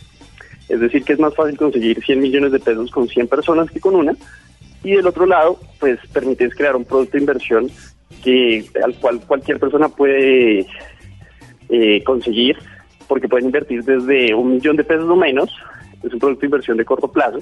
Es 0.68 0.80
decir, 0.80 1.04
que 1.04 1.12
es 1.12 1.18
más 1.18 1.34
fácil 1.34 1.56
conseguir 1.56 2.02
100 2.02 2.20
millones 2.20 2.52
de 2.52 2.60
pesos 2.60 2.90
con 2.90 3.08
100 3.08 3.28
personas 3.28 3.70
que 3.70 3.80
con 3.80 3.94
una. 3.94 4.14
Y 4.84 4.92
del 4.92 5.06
otro 5.06 5.26
lado, 5.26 5.58
pues 5.78 5.98
permites 6.12 6.54
crear 6.54 6.76
un 6.76 6.84
producto 6.84 7.12
de 7.12 7.20
inversión 7.20 7.70
que 8.22 8.64
al 8.82 8.94
cual 8.94 9.20
cualquier 9.26 9.58
persona 9.58 9.88
puede 9.88 10.66
eh, 11.68 12.02
conseguir, 12.04 12.56
porque 13.08 13.28
pueden 13.28 13.46
invertir 13.46 13.84
desde 13.84 14.34
un 14.34 14.52
millón 14.52 14.76
de 14.76 14.84
pesos 14.84 15.08
o 15.08 15.16
menos. 15.16 15.50
Es 16.02 16.12
un 16.12 16.18
producto 16.18 16.40
de 16.40 16.46
inversión 16.46 16.76
de 16.76 16.84
corto 16.84 17.08
plazo, 17.08 17.40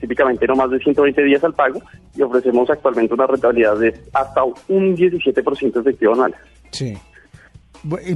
típicamente 0.00 0.46
no 0.46 0.56
más 0.56 0.70
de 0.70 0.78
120 0.78 1.22
días 1.22 1.44
al 1.44 1.54
pago, 1.54 1.80
y 2.16 2.22
ofrecemos 2.22 2.68
actualmente 2.70 3.14
una 3.14 3.26
rentabilidad 3.26 3.76
de 3.78 3.94
hasta 4.12 4.44
un 4.44 4.96
17% 4.96 5.80
efectivo 5.80 6.12
anual. 6.12 6.34
Sí. 6.70 6.96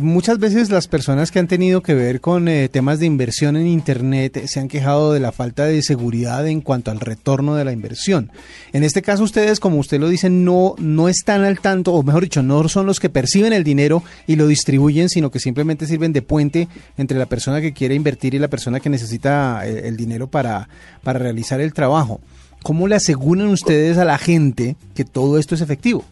Muchas 0.01 0.41
veces 0.41 0.71
las 0.71 0.89
personas 0.89 1.31
que 1.31 1.39
han 1.39 1.47
tenido 1.47 1.81
que 1.81 1.95
ver 1.95 2.21
con 2.21 2.49
eh, 2.49 2.69
temas 2.69 2.99
de 2.99 3.07
inversión 3.07 3.57
en 3.57 3.69
Internet 3.69 4.47
se 4.47 4.59
han 4.59 4.67
quejado 4.67 5.13
de 5.13 5.21
la 5.21 5.31
falta 5.31 5.65
de 5.65 5.81
seguridad 5.83 6.49
en 6.49 6.61
cuanto 6.61 6.91
al 6.91 6.99
retorno 6.99 7.55
de 7.55 7.65
la 7.65 7.71
inversión. 7.71 8.33
En 8.73 8.83
este 8.83 9.01
caso 9.01 9.23
ustedes, 9.23 9.61
como 9.61 9.79
usted 9.79 10.01
lo 10.01 10.09
dice, 10.09 10.29
no, 10.29 10.75
no 10.79 11.09
están 11.09 11.45
al 11.45 11.61
tanto, 11.61 11.93
o 11.93 12.03
mejor 12.03 12.25
dicho, 12.25 12.43
no 12.43 12.69
son 12.69 12.85
los 12.87 12.99
que 12.99 13.11
perciben 13.11 13.53
el 13.53 13.63
dinero 13.63 14.03
y 14.27 14.35
lo 14.35 14.49
distribuyen, 14.49 15.09
sino 15.09 15.31
que 15.31 15.39
simplemente 15.39 15.87
sirven 15.87 16.13
de 16.13 16.23
puente 16.23 16.67
entre 16.99 17.19
la 17.19 17.27
persona 17.27 17.61
que 17.61 17.73
quiere 17.73 17.95
invertir 17.95 18.35
y 18.35 18.41
la 18.41 18.49
persona 18.49 18.81
que 18.81 18.91
necesita 18.91 19.65
el, 19.65 19.77
eh, 19.77 19.89
el 19.89 19.97
dinero 19.97 20.27
para, 20.29 20.69
para 21.05 21.21
realizar 21.21 21.61
el 21.61 21.73
trabajo. 21.75 22.21
¿Cómo 22.65 22.89
le 22.89 22.97
aseguran 22.97 23.47
ustedes 23.47 23.99
a 23.99 24.05
la 24.05 24.19
gente 24.19 24.75
que 24.95 25.05
todo 25.05 25.39
esto 25.39 25.55
es 25.55 25.61
efectivo? 25.61 26.05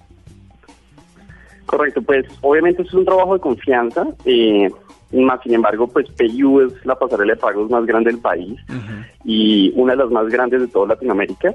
Correcto, 1.69 2.01
pues 2.01 2.25
obviamente 2.41 2.81
es 2.81 2.95
un 2.95 3.05
trabajo 3.05 3.35
de 3.35 3.41
confianza, 3.41 4.07
eh, 4.25 4.71
más 5.13 5.43
sin 5.43 5.53
embargo, 5.53 5.87
pues 5.87 6.09
PayU 6.13 6.63
es 6.63 6.87
la 6.87 6.99
pasarela 6.99 7.35
de 7.35 7.41
pagos 7.41 7.71
más 7.71 7.85
grande 7.85 8.11
del 8.11 8.23
país 8.23 8.59
y 9.23 9.71
una 9.77 9.93
de 9.93 9.99
las 9.99 10.11
más 10.11 10.29
grandes 10.29 10.63
de 10.63 10.69
toda 10.69 10.89
Latinoamérica. 10.89 11.55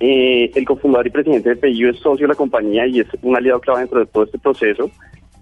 Eh, 0.00 0.50
el 0.54 0.64
cofundador 0.64 1.06
y 1.06 1.10
presidente 1.10 1.50
de 1.50 1.56
PayU 1.56 1.90
es 1.90 1.98
socio 1.98 2.24
de 2.26 2.32
la 2.32 2.34
compañía 2.34 2.86
y 2.86 3.00
es 3.00 3.06
un 3.20 3.36
aliado 3.36 3.60
clave 3.60 3.80
dentro 3.80 4.00
de 4.00 4.06
todo 4.06 4.24
este 4.24 4.38
proceso. 4.38 4.90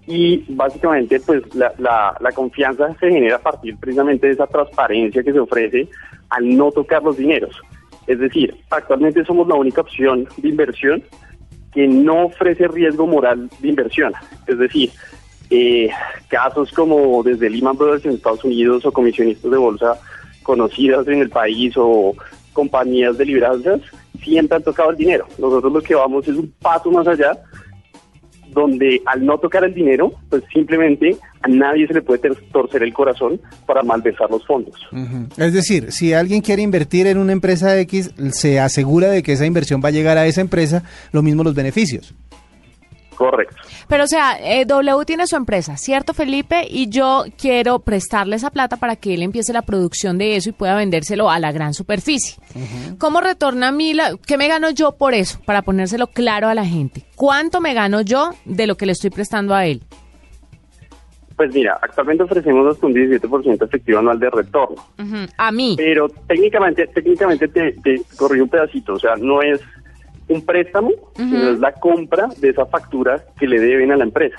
Y 0.09 0.45
básicamente, 0.49 1.21
pues 1.21 1.55
la, 1.55 1.73
la, 1.79 2.17
la 2.19 2.33
confianza 2.33 2.93
se 2.99 3.13
genera 3.13 3.37
a 3.37 3.41
partir 3.41 3.77
precisamente 3.79 4.27
de 4.27 4.33
esa 4.33 4.49
transparencia 4.49 5.23
que 5.23 5.33
se 5.33 5.39
ofrece 5.39 5.89
al 6.31 6.57
no 6.57 6.73
tocar 6.73 7.01
los 7.05 7.17
dineros. 7.17 7.57
Es 8.09 8.19
decir, 8.19 8.57
actualmente 8.71 9.25
somos 9.25 9.47
la 9.47 9.55
única 9.55 9.83
opción 9.83 10.27
de 10.37 10.49
inversión 10.49 11.01
que 11.73 11.87
no 11.87 12.27
ofrece 12.27 12.69
riesgo 12.69 13.07
moral 13.07 13.49
de 13.61 13.69
inversión. 13.69 14.13
Es 14.47 14.59
decir, 14.59 14.91
eh, 15.51 15.91
casos 16.29 16.73
como 16.73 17.23
desde 17.23 17.51
Lehman 17.51 17.77
Brothers 17.77 18.05
en 18.05 18.13
Estados 18.13 18.45
Unidos 18.45 18.85
o 18.87 18.93
comisionistas 18.93 19.51
de 19.51 19.57
bolsa 19.57 19.99
conocidas 20.43 21.07
en 21.09 21.21
el 21.21 21.31
país 21.31 21.75
o 21.77 22.15
compañías 22.53 23.17
de 23.19 23.25
libranzas 23.25 23.81
siempre 24.23 24.57
han 24.57 24.63
tocado 24.63 24.91
el 24.91 24.97
dinero. 24.97 25.27
Nosotros 25.39 25.73
lo 25.73 25.81
que 25.81 25.95
vamos 25.95 26.27
es 26.29 26.37
un 26.37 26.53
paso 26.61 26.91
más 26.91 27.07
allá 27.07 27.39
donde 28.53 29.01
al 29.07 29.25
no 29.25 29.39
tocar 29.39 29.65
el 29.65 29.75
dinero, 29.75 30.13
pues 30.29 30.43
simplemente 30.53 31.17
a 31.43 31.49
nadie 31.49 31.87
se 31.87 31.95
le 31.95 32.03
puede 32.03 32.35
torcer 32.53 32.83
el 32.83 32.93
corazón 32.93 33.41
para 33.67 33.83
malversar 33.83 34.31
los 34.31 34.47
fondos. 34.47 34.75
Es 35.37 35.53
decir, 35.53 35.93
si 35.93 36.13
alguien 36.13 36.43
quiere 36.43 36.63
invertir 36.63 37.07
en 37.07 37.19
una 37.19 37.33
empresa 37.33 37.79
X, 37.81 38.13
se 38.31 38.61
asegura 38.61 39.09
de 39.09 39.23
que 39.23 39.33
esa 39.33 39.47
inversión 39.47 39.81
va 39.83 39.89
a 39.89 39.93
llegar 39.93 40.19
a 40.19 40.27
esa 40.27 40.41
empresa, 40.41 40.83
lo 41.13 41.23
mismo 41.23 41.45
los 41.45 41.55
beneficios. 41.55 42.15
Correcto. 43.21 43.55
Pero 43.87 44.05
o 44.05 44.07
sea, 44.07 44.39
eh, 44.41 44.65
W 44.65 45.05
tiene 45.05 45.27
su 45.27 45.37
empresa, 45.37 45.77
¿cierto 45.77 46.15
Felipe? 46.15 46.67
Y 46.67 46.89
yo 46.89 47.25
quiero 47.37 47.81
prestarle 47.81 48.37
esa 48.37 48.49
plata 48.49 48.79
para 48.79 48.97
que 48.97 49.13
él 49.13 49.23
empiece 49.23 49.53
la 49.53 49.61
producción 49.61 50.17
de 50.17 50.37
eso 50.37 50.49
y 50.49 50.53
pueda 50.53 50.75
vendérselo 50.75 51.29
a 51.29 51.39
la 51.39 51.53
gran 51.53 51.75
superficie. 51.75 52.43
¿Cómo 52.97 53.21
retorna 53.21 53.69
a 53.69 53.73
mí? 53.73 53.93
La, 53.93 54.17
¿Qué 54.27 54.39
me 54.39 54.49
gano 54.49 54.71
yo 54.71 54.93
por 54.93 55.13
eso? 55.13 55.39
Para 55.45 55.61
ponérselo 55.61 56.07
claro 56.07 56.49
a 56.49 56.55
la 56.55 56.65
gente. 56.65 57.05
¿Cuánto 57.15 57.61
me 57.61 57.75
gano 57.75 58.01
yo 58.01 58.31
de 58.47 58.67
lo 58.67 58.79
que 58.79 58.87
le 58.87 58.93
estoy 58.93 59.11
prestando 59.11 59.55
a 59.55 59.67
él? 59.67 59.83
Pues 61.37 61.53
mira, 61.53 61.79
actualmente 61.83 62.23
ofrecemos 62.23 62.75
hasta 62.75 62.87
un 62.87 62.95
17% 62.95 63.67
efectivo 63.67 63.99
anual 63.99 64.19
de 64.19 64.31
retorno. 64.31 64.83
A 65.37 65.53
mí. 65.53 65.75
Pero 65.77 66.09
técnicamente, 66.27 66.87
técnicamente 66.87 67.49
te, 67.49 67.73
te 67.83 68.01
corrí 68.17 68.41
un 68.41 68.49
pedacito, 68.49 68.95
o 68.95 68.99
sea, 68.99 69.17
no 69.17 69.43
es 69.43 69.61
un 70.31 70.47
préstamo, 70.47 70.91
sino 71.17 71.51
es 71.51 71.59
la 71.59 71.73
compra 71.73 72.29
de 72.39 72.51
esa 72.51 72.65
factura 72.67 73.23
que 73.39 73.47
le 73.47 73.61
deben 73.61 73.91
a 73.93 73.97
la 73.97 74.05
empresa. 74.05 74.37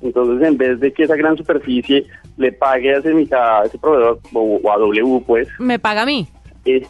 Entonces, 0.00 0.46
en 0.46 0.56
vez 0.56 0.80
de 0.80 0.92
que 0.92 1.04
esa 1.04 1.16
gran 1.16 1.36
superficie 1.36 2.06
le 2.36 2.52
pague 2.52 2.94
a 2.94 2.98
ese, 2.98 3.10
ese 3.20 3.78
proveedor 3.78 4.20
o, 4.32 4.70
a 4.70 4.78
W, 4.78 5.22
pues... 5.26 5.48
¿Me 5.58 5.78
paga 5.78 6.02
a 6.02 6.06
mí? 6.06 6.26
Eh, 6.64 6.84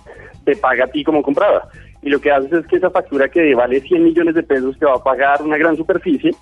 te 0.45 0.57
paga 0.57 0.85
a 0.85 0.89
ti 0.89 1.05
como 1.05 1.23
comprada. 1.23 1.69
Y 2.03 2.11
lo 2.11 2.21
que 2.21 2.31
haces 2.31 2.53
es 2.53 2.67
que 2.67 2.77
esa 2.77 2.91
factura 2.91 3.29
que 3.29 3.55
vale 3.55 3.81
100 3.81 4.03
millones 4.03 4.35
de 4.35 4.43
pesos 4.43 4.77
que 4.79 4.87
va 4.87 4.95
a 4.95 5.03
pagar 5.03 5.43
una 5.43 5.59
gran 5.59 5.77
superficie, 5.77 6.35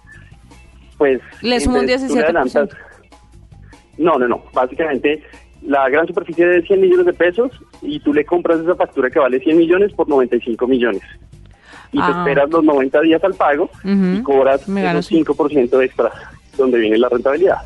pues... 0.96 1.20
Le 1.42 1.60
sumo 1.60 1.80
un 1.80 1.86
17%. 1.86 2.68
No, 3.98 4.18
no, 4.18 4.28
no. 4.28 4.42
Básicamente, 4.52 5.22
la 5.62 5.88
gran 5.88 6.06
superficie 6.06 6.46
de 6.46 6.62
100 6.62 6.80
millones 6.80 7.06
de 7.06 7.14
pesos 7.14 7.50
y 7.82 7.98
tú 8.00 8.12
le 8.12 8.24
compras 8.24 8.60
esa 8.60 8.74
factura 8.74 9.10
que 9.10 9.18
vale 9.18 9.40
100 9.40 9.56
millones 9.56 9.92
por 9.92 10.08
95 10.08 10.66
millones 10.66 11.02
y 11.92 11.98
te 11.98 12.04
ah, 12.04 12.18
esperas 12.18 12.50
los 12.50 12.64
90 12.64 13.00
días 13.02 13.24
al 13.24 13.34
pago 13.34 13.70
y 13.84 14.22
cobras 14.22 14.66
un 14.68 14.76
5% 14.76 15.84
extra, 15.84 16.12
donde 16.56 16.78
viene 16.78 16.98
la 16.98 17.08
rentabilidad. 17.08 17.58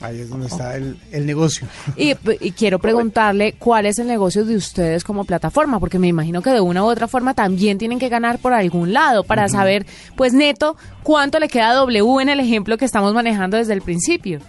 Ahí 0.00 0.20
es 0.20 0.28
donde 0.28 0.46
está 0.48 0.76
el, 0.76 0.96
negocio. 1.24 1.66
Y, 1.96 2.14
quiero 2.52 2.78
preguntarle 2.78 3.54
cuál 3.58 3.86
es 3.86 3.98
el 3.98 4.06
negocio 4.06 4.44
de 4.44 4.56
ustedes 4.56 5.02
como 5.02 5.24
plataforma, 5.24 5.80
porque 5.80 5.98
me 5.98 6.08
imagino 6.08 6.42
que 6.42 6.50
de 6.50 6.60
una 6.60 6.84
u 6.84 6.88
otra 6.88 7.08
forma 7.08 7.32
también 7.32 7.78
tienen 7.78 7.98
que 7.98 8.10
ganar 8.10 8.38
por 8.38 8.52
algún 8.52 8.92
lado 8.92 9.24
para 9.24 9.48
saber, 9.48 9.86
pues 10.14 10.34
neto, 10.34 10.76
cuánto 11.02 11.38
le 11.38 11.48
queda 11.48 11.70
a 11.70 11.74
W 11.74 12.20
en 12.20 12.28
el 12.28 12.40
ejemplo 12.40 12.76
que 12.76 12.84
estamos 12.84 13.14
manejando 13.14 13.56
desde 13.56 13.72
el 13.72 13.80
principio. 13.80 14.40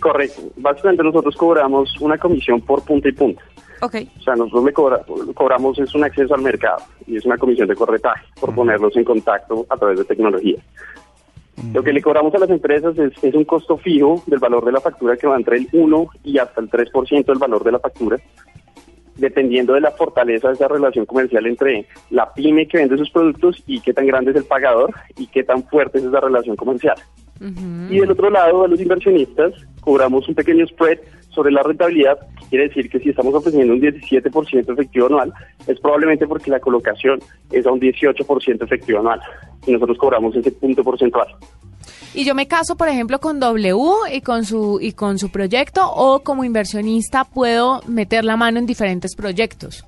Correcto. 0.00 0.42
Básicamente 0.56 1.02
nosotros 1.02 1.36
cobramos 1.36 2.00
una 2.00 2.18
comisión 2.18 2.60
por 2.60 2.82
punto 2.84 3.08
y 3.08 3.12
punto. 3.12 3.40
Okay. 3.82 4.10
O 4.18 4.22
sea, 4.22 4.36
nosotros 4.36 4.64
le 4.64 4.72
cobramos 5.34 5.78
es 5.78 5.94
un 5.94 6.04
acceso 6.04 6.34
al 6.34 6.42
mercado 6.42 6.82
y 7.06 7.16
es 7.16 7.24
una 7.24 7.38
comisión 7.38 7.66
de 7.66 7.74
corretaje 7.74 8.26
por 8.38 8.54
ponerlos 8.54 8.94
en 8.96 9.04
contacto 9.04 9.66
a 9.70 9.76
través 9.76 9.98
de 9.98 10.04
tecnología. 10.04 10.58
Lo 11.72 11.82
que 11.82 11.92
le 11.92 12.00
cobramos 12.00 12.34
a 12.34 12.38
las 12.38 12.50
empresas 12.50 12.96
es, 12.98 13.12
es, 13.22 13.34
un 13.34 13.44
costo 13.44 13.76
fijo 13.76 14.22
del 14.26 14.38
valor 14.38 14.64
de 14.64 14.72
la 14.72 14.80
factura 14.80 15.16
que 15.16 15.26
va 15.26 15.36
entre 15.36 15.58
el 15.58 15.68
1 15.72 16.08
y 16.24 16.38
hasta 16.38 16.60
el 16.60 16.70
3% 16.70 17.24
del 17.24 17.38
valor 17.38 17.64
de 17.64 17.72
la 17.72 17.78
factura, 17.78 18.16
dependiendo 19.16 19.74
de 19.74 19.82
la 19.82 19.90
fortaleza 19.90 20.48
de 20.48 20.54
esa 20.54 20.68
relación 20.68 21.04
comercial 21.04 21.46
entre 21.46 21.86
la 22.10 22.32
pyme 22.32 22.66
que 22.66 22.78
vende 22.78 22.96
sus 22.96 23.10
productos 23.10 23.62
y 23.66 23.80
qué 23.80 23.92
tan 23.92 24.06
grande 24.06 24.30
es 24.30 24.38
el 24.38 24.44
pagador 24.44 24.94
y 25.18 25.26
qué 25.26 25.44
tan 25.44 25.62
fuerte 25.64 25.98
es 25.98 26.04
esa 26.04 26.20
relación 26.20 26.56
comercial. 26.56 26.96
Y 27.40 27.98
del 27.98 28.10
otro 28.10 28.28
lado, 28.28 28.64
a 28.64 28.68
los 28.68 28.80
inversionistas, 28.80 29.54
cobramos 29.80 30.28
un 30.28 30.34
pequeño 30.34 30.66
spread 30.66 30.98
sobre 31.30 31.50
la 31.50 31.62
rentabilidad. 31.62 32.18
Quiere 32.50 32.68
decir 32.68 32.90
que 32.90 32.98
si 32.98 33.10
estamos 33.10 33.34
ofreciendo 33.34 33.72
un 33.72 33.80
17% 33.80 34.72
efectivo 34.72 35.06
anual, 35.06 35.32
es 35.66 35.80
probablemente 35.80 36.26
porque 36.26 36.50
la 36.50 36.60
colocación 36.60 37.18
es 37.50 37.64
a 37.66 37.72
un 37.72 37.80
18% 37.80 38.64
efectivo 38.64 38.98
anual. 38.98 39.20
Y 39.66 39.72
nosotros 39.72 39.96
cobramos 39.96 40.36
ese 40.36 40.52
punto 40.52 40.84
porcentual. 40.84 41.28
Y 42.12 42.24
yo 42.24 42.34
me 42.34 42.46
caso, 42.46 42.76
por 42.76 42.88
ejemplo, 42.88 43.20
con 43.20 43.38
W 43.40 43.78
y 44.12 44.20
con 44.20 44.44
su 44.44 44.78
y 44.80 44.92
con 44.92 45.18
su 45.18 45.30
proyecto 45.30 45.88
o 45.90 46.20
como 46.20 46.44
inversionista 46.44 47.24
puedo 47.24 47.80
meter 47.86 48.24
la 48.24 48.36
mano 48.36 48.58
en 48.58 48.66
diferentes 48.66 49.14
proyectos. 49.14 49.86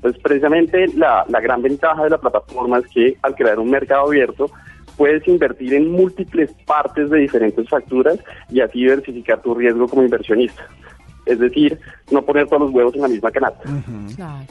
Pues 0.00 0.18
precisamente 0.18 0.86
la, 0.96 1.24
la 1.28 1.40
gran 1.40 1.62
ventaja 1.62 2.04
de 2.04 2.10
la 2.10 2.18
plataforma 2.18 2.78
es 2.78 2.86
que 2.88 3.16
al 3.22 3.34
crear 3.34 3.58
un 3.58 3.70
mercado 3.70 4.06
abierto 4.06 4.50
puedes 4.96 5.26
invertir 5.28 5.74
en 5.74 5.90
múltiples 5.90 6.50
partes 6.66 7.10
de 7.10 7.18
diferentes 7.18 7.68
facturas 7.68 8.18
y 8.50 8.60
así 8.60 8.80
diversificar 8.80 9.42
tu 9.42 9.54
riesgo 9.54 9.88
como 9.88 10.02
inversionista. 10.02 10.66
Es 11.24 11.38
decir, 11.38 11.78
no 12.10 12.22
poner 12.22 12.46
todos 12.46 12.62
los 12.62 12.70
huevos 12.72 12.94
en 12.94 13.02
la 13.02 13.08
misma 13.08 13.30
canasta. 13.30 13.64
Claro. 14.14 14.46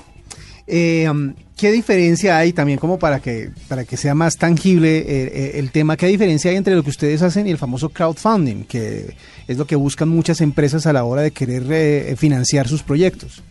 Eh, 0.68 1.08
um, 1.10 1.34
¿Qué 1.58 1.72
diferencia 1.72 2.38
hay 2.38 2.52
también 2.52 2.80
como 2.80 3.00
para 3.00 3.22
que 3.22 3.50
para 3.70 3.86
que 3.86 3.96
sea 3.96 4.14
más 4.14 4.36
tangible 4.36 4.98
eh, 4.98 5.06
eh, 5.08 5.52
el 5.56 5.72
tema? 5.72 5.96
¿Qué 5.96 6.08
diferencia 6.08 6.52
hay 6.52 6.58
entre 6.58 6.76
lo 6.76 6.84
que 6.84 6.90
ustedes 6.90 7.22
hacen 7.22 7.48
y 7.48 7.52
el 7.52 7.58
famoso 7.58 7.90
crowdfunding, 7.90 8.66
que 8.66 9.16
es 9.48 9.58
lo 9.58 9.66
que 9.66 9.76
buscan 9.76 10.10
muchas 10.10 10.42
empresas 10.42 10.86
a 10.86 10.92
la 10.92 11.06
hora 11.06 11.22
de 11.22 11.32
querer 11.32 11.64
eh, 11.70 12.16
financiar 12.18 12.68
sus 12.68 12.84
proyectos? 12.84 13.42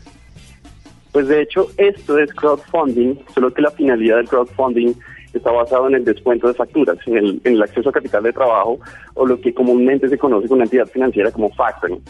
Pues 1.12 1.28
de 1.28 1.42
hecho, 1.42 1.68
esto 1.78 2.18
es 2.18 2.30
crowdfunding, 2.34 3.14
solo 3.32 3.54
que 3.54 3.62
la 3.62 3.70
finalidad 3.70 4.16
del 4.16 4.28
crowdfunding 4.28 4.94
está 5.38 5.50
basado 5.50 5.88
en 5.88 5.94
el 5.96 6.04
descuento 6.04 6.48
de 6.48 6.54
facturas, 6.54 6.96
en 7.06 7.16
el, 7.16 7.40
en 7.44 7.54
el 7.54 7.62
acceso 7.62 7.88
a 7.88 7.92
capital 7.92 8.22
de 8.22 8.32
trabajo 8.32 8.78
o 9.14 9.26
lo 9.26 9.40
que 9.40 9.52
comúnmente 9.54 10.08
se 10.08 10.18
conoce 10.18 10.48
con 10.48 10.56
una 10.56 10.64
entidad 10.64 10.86
financiera 10.86 11.30
como 11.30 11.50
factoring. 11.50 12.00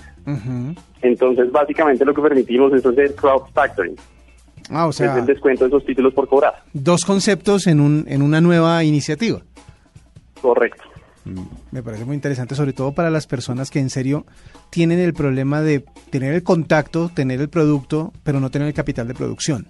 Entonces, 1.02 1.50
básicamente 1.52 2.04
lo 2.04 2.14
que 2.14 2.22
permitimos 2.22 2.72
es 2.72 2.84
hacer 2.84 3.14
crowd 3.14 3.42
factoring, 3.52 3.96
Ah, 4.70 4.86
o 4.86 4.90
es 4.90 4.96
sea, 4.96 5.18
el 5.18 5.26
descuento 5.26 5.64
de 5.64 5.68
esos 5.68 5.84
títulos 5.84 6.14
por 6.14 6.26
cobrar. 6.26 6.54
dos 6.72 7.04
conceptos 7.04 7.66
en, 7.66 7.80
un, 7.80 8.06
en 8.08 8.22
una 8.22 8.40
nueva 8.40 8.82
iniciativa. 8.82 9.42
Correcto. 10.40 10.82
Me 11.70 11.82
parece 11.82 12.04
muy 12.04 12.14
interesante, 12.14 12.54
sobre 12.54 12.72
todo 12.74 12.92
para 12.92 13.10
las 13.10 13.26
personas 13.26 13.70
que 13.70 13.78
en 13.78 13.88
serio 13.90 14.26
tienen 14.70 14.98
el 14.98 15.14
problema 15.14 15.62
de 15.62 15.84
tener 16.10 16.34
el 16.34 16.42
contacto, 16.42 17.10
tener 17.14 17.40
el 17.40 17.48
producto, 17.48 18.12
pero 18.22 18.40
no 18.40 18.50
tener 18.50 18.68
el 18.68 18.74
capital 18.74 19.08
de 19.08 19.14
producción. 19.14 19.68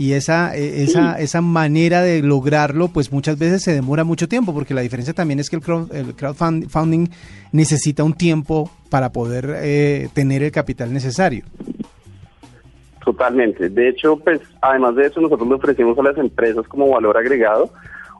Y 0.00 0.14
esa, 0.14 0.56
eh, 0.56 0.82
esa, 0.82 1.20
esa 1.20 1.42
manera 1.42 2.00
de 2.00 2.22
lograrlo, 2.22 2.88
pues 2.88 3.12
muchas 3.12 3.38
veces 3.38 3.62
se 3.62 3.74
demora 3.74 4.02
mucho 4.02 4.28
tiempo, 4.28 4.54
porque 4.54 4.72
la 4.72 4.80
diferencia 4.80 5.12
también 5.12 5.40
es 5.40 5.50
que 5.50 5.56
el, 5.56 5.62
crowd, 5.62 5.94
el 5.94 6.14
crowdfunding 6.14 7.08
necesita 7.52 8.02
un 8.02 8.14
tiempo 8.14 8.70
para 8.88 9.12
poder 9.12 9.56
eh, 9.58 10.08
tener 10.14 10.42
el 10.42 10.52
capital 10.52 10.90
necesario. 10.94 11.44
Totalmente. 13.04 13.68
De 13.68 13.90
hecho, 13.90 14.16
pues 14.16 14.40
además 14.62 14.96
de 14.96 15.04
eso, 15.04 15.20
nosotros 15.20 15.46
le 15.46 15.56
ofrecemos 15.56 15.98
a 15.98 16.02
las 16.02 16.16
empresas 16.16 16.66
como 16.66 16.88
valor 16.88 17.18
agregado 17.18 17.70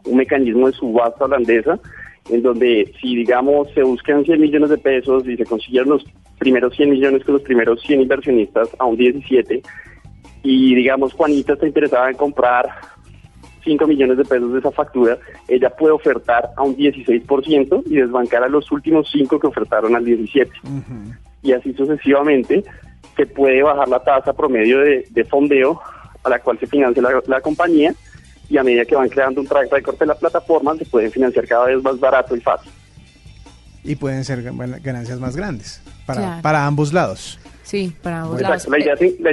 un 0.04 0.18
mecanismo 0.18 0.66
de 0.66 0.74
subasta 0.74 1.24
holandesa 1.24 1.80
en 2.28 2.42
donde 2.42 2.92
si 3.00 3.16
digamos 3.16 3.68
se 3.72 3.82
buscan 3.82 4.22
100 4.26 4.38
millones 4.38 4.68
de 4.68 4.76
pesos 4.76 5.26
y 5.26 5.34
se 5.34 5.46
consiguieron 5.46 5.88
los 5.88 6.04
primeros 6.38 6.76
100 6.76 6.90
millones 6.90 7.24
con 7.24 7.36
los 7.36 7.42
primeros 7.42 7.80
100 7.80 8.02
inversionistas 8.02 8.68
a 8.78 8.84
un 8.84 8.98
17 8.98 9.62
y 10.42 10.74
digamos 10.74 11.12
Juanita 11.12 11.52
está 11.54 11.66
interesada 11.66 12.10
en 12.10 12.16
comprar 12.16 12.68
5 13.64 13.86
millones 13.86 14.16
de 14.16 14.24
pesos 14.24 14.52
de 14.52 14.58
esa 14.58 14.70
factura, 14.70 15.18
ella 15.46 15.68
puede 15.70 15.92
ofertar 15.92 16.50
a 16.56 16.62
un 16.62 16.76
16% 16.76 17.82
y 17.86 17.96
desbancar 17.96 18.42
a 18.42 18.48
los 18.48 18.70
últimos 18.72 19.08
5 19.12 19.38
que 19.38 19.46
ofertaron 19.46 19.94
al 19.94 20.04
17. 20.04 20.50
Y 21.42 21.52
así 21.52 21.72
sucesivamente 21.74 22.64
se 23.16 23.26
puede 23.26 23.62
bajar 23.62 23.88
la 23.88 24.02
tasa 24.02 24.32
promedio 24.32 24.78
de, 24.80 25.06
de 25.10 25.24
fondeo 25.24 25.80
a 26.24 26.30
la 26.30 26.38
cual 26.38 26.58
se 26.58 26.66
financia 26.66 27.02
la, 27.02 27.20
la 27.26 27.40
compañía 27.42 27.94
y 28.48 28.56
a 28.56 28.62
medida 28.64 28.84
que 28.86 28.96
van 28.96 29.08
creando 29.10 29.40
un 29.42 29.46
track 29.46 29.70
record 29.72 29.98
de 29.98 30.06
la 30.06 30.14
plataforma 30.14 30.74
se 30.76 30.84
pueden 30.86 31.10
financiar 31.12 31.46
cada 31.46 31.66
vez 31.66 31.82
más 31.82 32.00
barato 32.00 32.34
y 32.34 32.40
fácil. 32.40 32.70
Y 33.84 33.94
pueden 33.96 34.24
ser 34.24 34.42
gan- 34.42 34.82
ganancias 34.82 35.18
más 35.20 35.36
grandes 35.36 35.82
para, 36.06 36.20
Claro. 36.20 36.42
para 36.42 36.66
ambos 36.66 36.92
lados. 36.92 37.38
Sí, 37.62 37.94
para 38.02 38.22
ambos 38.22 38.40
lados. 38.40 38.68
La 38.68 38.78
idea, 38.78 38.94
es, 38.94 39.20
la, 39.20 39.30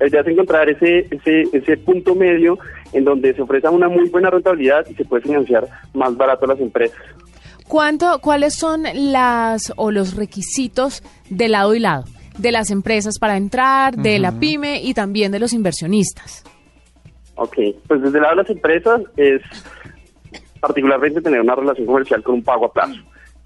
la 0.00 0.08
idea 0.08 0.20
es 0.22 0.26
encontrar 0.26 0.68
ese, 0.68 1.06
ese, 1.10 1.42
ese 1.52 1.76
punto 1.76 2.14
medio 2.14 2.58
en 2.92 3.04
donde 3.04 3.32
se 3.34 3.42
ofrezca 3.42 3.70
una 3.70 3.88
muy 3.88 4.08
buena 4.08 4.30
rentabilidad 4.30 4.84
y 4.88 4.94
se 4.94 5.04
puede 5.04 5.22
financiar 5.22 5.68
más 5.94 6.16
barato 6.16 6.46
a 6.46 6.48
las 6.48 6.60
empresas. 6.60 6.98
¿Cuánto, 7.68 8.18
¿Cuáles 8.20 8.54
son 8.56 8.82
las 8.94 9.72
o 9.76 9.90
los 9.92 10.16
requisitos 10.16 11.02
de 11.28 11.48
lado 11.48 11.74
y 11.74 11.78
lado? 11.78 12.04
De 12.38 12.50
las 12.50 12.70
empresas 12.70 13.18
para 13.20 13.36
entrar, 13.36 13.94
de 13.96 14.18
la 14.18 14.32
pyme 14.40 14.80
y 14.82 14.94
también 14.94 15.30
de 15.30 15.38
los 15.38 15.52
inversionistas. 15.52 16.42
Ok, 17.36 17.56
pues 17.86 18.02
desde 18.02 18.16
el 18.18 18.22
lado 18.22 18.36
de 18.36 18.42
las 18.42 18.50
empresas 18.50 19.02
es 19.16 19.40
particularmente 20.60 21.20
tener 21.20 21.40
una 21.40 21.54
relación 21.54 21.86
comercial 21.86 22.22
con 22.22 22.36
un 22.36 22.42
pago 22.42 22.66
a 22.66 22.72
plazo. 22.72 23.00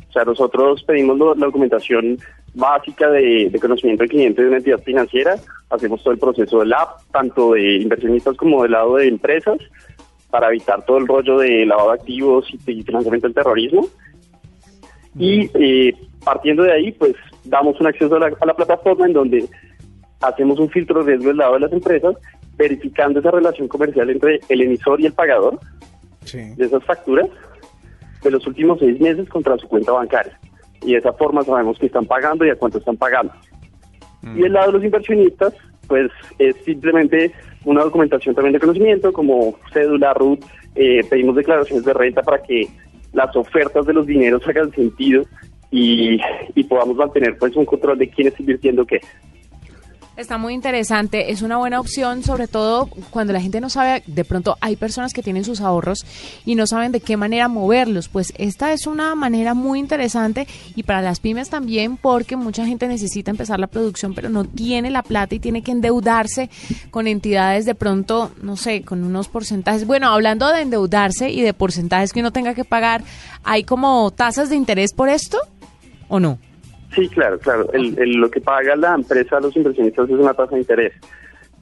O 0.08 0.12
sea, 0.12 0.24
nosotros 0.24 0.82
pedimos 0.84 1.18
lo- 1.18 1.34
la 1.34 1.46
documentación 1.46 2.18
básica 2.54 3.10
de, 3.10 3.48
de 3.50 3.60
conocimiento 3.60 4.02
del 4.02 4.10
cliente 4.10 4.42
de 4.42 4.48
una 4.48 4.58
entidad 4.58 4.80
financiera, 4.82 5.36
hacemos 5.70 6.02
todo 6.02 6.12
el 6.12 6.20
proceso 6.20 6.60
del 6.60 6.72
app, 6.72 7.00
tanto 7.12 7.52
de 7.52 7.76
inversionistas 7.76 8.36
como 8.36 8.62
del 8.62 8.72
lado 8.72 8.96
de 8.96 9.08
empresas, 9.08 9.58
para 10.30 10.48
evitar 10.48 10.84
todo 10.84 10.98
el 10.98 11.06
rollo 11.06 11.38
de 11.38 11.66
lavado 11.66 11.90
de 11.90 11.94
activos 11.94 12.46
y, 12.52 12.82
financiamiento 12.82 13.26
del 13.28 13.34
terrorismo. 13.34 13.86
Y 15.18 15.50
eh, 15.54 15.94
partiendo 16.24 16.64
de 16.64 16.72
ahí, 16.72 16.92
pues 16.92 17.14
damos 17.44 17.80
un 17.80 17.86
acceso 17.86 18.16
a 18.16 18.20
la, 18.20 18.32
a 18.40 18.46
la 18.46 18.54
plataforma 18.54 19.06
en 19.06 19.12
donde 19.12 19.48
hacemos 20.20 20.58
un 20.58 20.70
filtro 20.70 21.04
de 21.04 21.12
riesgo 21.12 21.28
del 21.28 21.36
lado 21.36 21.54
de 21.54 21.60
las 21.60 21.72
empresas, 21.72 22.16
verificando 22.56 23.20
esa 23.20 23.30
relación 23.30 23.68
comercial 23.68 24.10
entre 24.10 24.40
el 24.48 24.62
emisor 24.62 25.00
y 25.00 25.06
el 25.06 25.12
pagador 25.12 25.58
Sí. 26.24 26.38
de 26.56 26.64
esas 26.64 26.82
facturas 26.84 27.28
de 28.22 28.30
los 28.30 28.46
últimos 28.46 28.78
seis 28.78 28.98
meses 29.00 29.28
contra 29.28 29.56
su 29.58 29.68
cuenta 29.68 29.92
bancaria. 29.92 30.38
Y 30.84 30.92
de 30.92 30.98
esa 30.98 31.12
forma 31.12 31.42
sabemos 31.42 31.78
que 31.78 31.86
están 31.86 32.06
pagando 32.06 32.44
y 32.44 32.50
a 32.50 32.56
cuánto 32.56 32.78
están 32.78 32.96
pagando. 32.96 33.32
Y 34.22 34.42
del 34.42 34.54
lado 34.54 34.68
de 34.68 34.72
los 34.74 34.84
inversionistas, 34.84 35.52
pues 35.86 36.10
es 36.38 36.56
simplemente 36.64 37.32
una 37.64 37.82
documentación 37.82 38.34
también 38.34 38.54
de 38.54 38.60
conocimiento, 38.60 39.12
como 39.12 39.56
cédula, 39.72 40.14
RUT, 40.14 40.42
eh, 40.74 41.02
pedimos 41.08 41.36
declaraciones 41.36 41.84
de 41.84 41.92
renta 41.92 42.22
para 42.22 42.42
que 42.42 42.68
las 43.12 43.34
ofertas 43.36 43.86
de 43.86 43.92
los 43.92 44.06
dineros 44.06 44.46
hagan 44.48 44.70
sentido 44.72 45.24
y, 45.70 46.20
y 46.54 46.64
podamos 46.64 46.96
mantener 46.96 47.36
pues 47.38 47.54
un 47.54 47.64
control 47.64 47.98
de 47.98 48.08
quién 48.08 48.28
está 48.28 48.42
invirtiendo 48.42 48.86
qué. 48.86 49.00
Está 50.16 50.38
muy 50.38 50.54
interesante, 50.54 51.32
es 51.32 51.42
una 51.42 51.56
buena 51.56 51.80
opción, 51.80 52.22
sobre 52.22 52.46
todo 52.46 52.86
cuando 53.10 53.32
la 53.32 53.40
gente 53.40 53.60
no 53.60 53.68
sabe, 53.68 54.04
de 54.06 54.24
pronto 54.24 54.56
hay 54.60 54.76
personas 54.76 55.12
que 55.12 55.24
tienen 55.24 55.42
sus 55.42 55.60
ahorros 55.60 56.06
y 56.46 56.54
no 56.54 56.68
saben 56.68 56.92
de 56.92 57.00
qué 57.00 57.16
manera 57.16 57.48
moverlos, 57.48 58.08
pues 58.08 58.32
esta 58.38 58.72
es 58.72 58.86
una 58.86 59.16
manera 59.16 59.54
muy 59.54 59.80
interesante 59.80 60.46
y 60.76 60.84
para 60.84 61.02
las 61.02 61.18
pymes 61.18 61.50
también 61.50 61.96
porque 61.96 62.36
mucha 62.36 62.64
gente 62.64 62.86
necesita 62.86 63.32
empezar 63.32 63.58
la 63.58 63.66
producción 63.66 64.14
pero 64.14 64.28
no 64.28 64.44
tiene 64.44 64.88
la 64.88 65.02
plata 65.02 65.34
y 65.34 65.40
tiene 65.40 65.62
que 65.62 65.72
endeudarse 65.72 66.48
con 66.92 67.08
entidades 67.08 67.64
de 67.64 67.74
pronto, 67.74 68.30
no 68.40 68.56
sé, 68.56 68.82
con 68.82 69.02
unos 69.02 69.26
porcentajes. 69.26 69.84
Bueno, 69.84 70.10
hablando 70.10 70.48
de 70.52 70.60
endeudarse 70.60 71.30
y 71.30 71.42
de 71.42 71.54
porcentajes 71.54 72.12
que 72.12 72.20
uno 72.20 72.30
tenga 72.30 72.54
que 72.54 72.64
pagar, 72.64 73.02
¿hay 73.42 73.64
como 73.64 74.12
tasas 74.12 74.48
de 74.48 74.54
interés 74.54 74.92
por 74.92 75.08
esto 75.08 75.38
o 76.06 76.20
no? 76.20 76.38
Sí, 76.94 77.08
claro, 77.08 77.38
claro. 77.38 77.72
El, 77.72 77.98
el- 77.98 78.12
lo 78.16 78.30
que 78.30 78.40
paga 78.40 78.76
la 78.76 78.94
empresa 78.94 79.36
a 79.36 79.40
los 79.40 79.56
inversionistas 79.56 80.08
es 80.08 80.14
una 80.16 80.34
tasa 80.34 80.54
de 80.54 80.60
interés. 80.60 80.92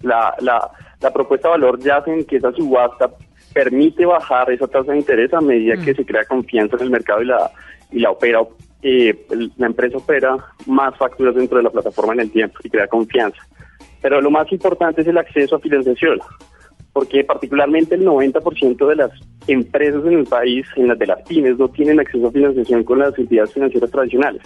La, 0.02 0.34
la, 0.40 0.70
la 1.00 1.12
propuesta 1.12 1.48
de 1.48 1.52
valor 1.52 1.78
yace 1.78 2.12
en 2.12 2.24
que 2.24 2.36
esa 2.36 2.52
subasta 2.52 3.10
permite 3.54 4.04
bajar 4.04 4.50
esa 4.50 4.66
tasa 4.66 4.92
de 4.92 4.98
interés 4.98 5.32
a 5.32 5.40
medida 5.40 5.76
que 5.76 5.94
se 5.94 6.04
crea 6.04 6.24
confianza 6.24 6.76
en 6.76 6.82
el 6.82 6.90
mercado 6.90 7.22
y 7.22 7.26
la, 7.26 7.50
y 7.92 8.00
la 8.00 8.10
opera. 8.10 8.40
eh, 8.82 9.26
la 9.58 9.66
empresa 9.66 9.98
opera 9.98 10.36
más 10.66 10.96
facturas 10.98 11.34
dentro 11.34 11.58
de 11.58 11.62
la 11.64 11.70
plataforma 11.70 12.14
en 12.14 12.20
el 12.20 12.30
tiempo 12.32 12.58
y 12.64 12.70
crea 12.70 12.88
confianza. 12.88 13.38
Pero 14.00 14.20
lo 14.20 14.30
más 14.30 14.50
importante 14.50 15.02
es 15.02 15.06
el 15.06 15.18
acceso 15.18 15.56
a 15.56 15.60
financiación, 15.60 16.18
porque 16.92 17.22
particularmente 17.24 17.94
el 17.94 18.04
90% 18.04 18.86
de 18.88 18.96
las 18.96 19.10
empresas 19.46 20.04
en 20.04 20.14
el 20.14 20.24
país, 20.24 20.66
en 20.76 20.88
las 20.88 20.98
de 20.98 21.06
las 21.06 21.22
pymes, 21.22 21.56
no 21.58 21.68
tienen 21.68 22.00
acceso 22.00 22.26
a 22.26 22.32
financiación 22.32 22.82
con 22.82 22.98
las 22.98 23.16
entidades 23.16 23.52
financieras 23.52 23.90
tradicionales 23.90 24.42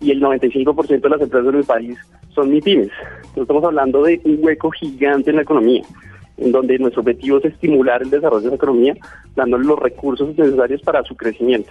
y 0.00 0.10
el 0.10 0.20
95% 0.20 1.00
de 1.00 1.08
las 1.08 1.20
empresas 1.20 1.48
en 1.48 1.58
el 1.58 1.64
país 1.64 1.98
son 2.34 2.50
MIPIMES. 2.50 2.90
Entonces 3.16 3.42
estamos 3.42 3.64
hablando 3.64 4.02
de 4.02 4.20
un 4.24 4.38
hueco 4.40 4.70
gigante 4.70 5.30
en 5.30 5.36
la 5.36 5.42
economía, 5.42 5.82
en 6.38 6.52
donde 6.52 6.78
nuestro 6.78 7.02
objetivo 7.02 7.38
es 7.38 7.46
estimular 7.46 8.02
el 8.02 8.10
desarrollo 8.10 8.42
de 8.42 8.46
esa 8.48 8.56
economía, 8.56 8.96
dándole 9.36 9.64
los 9.66 9.78
recursos 9.78 10.36
necesarios 10.36 10.80
para 10.82 11.02
su 11.04 11.14
crecimiento. 11.16 11.70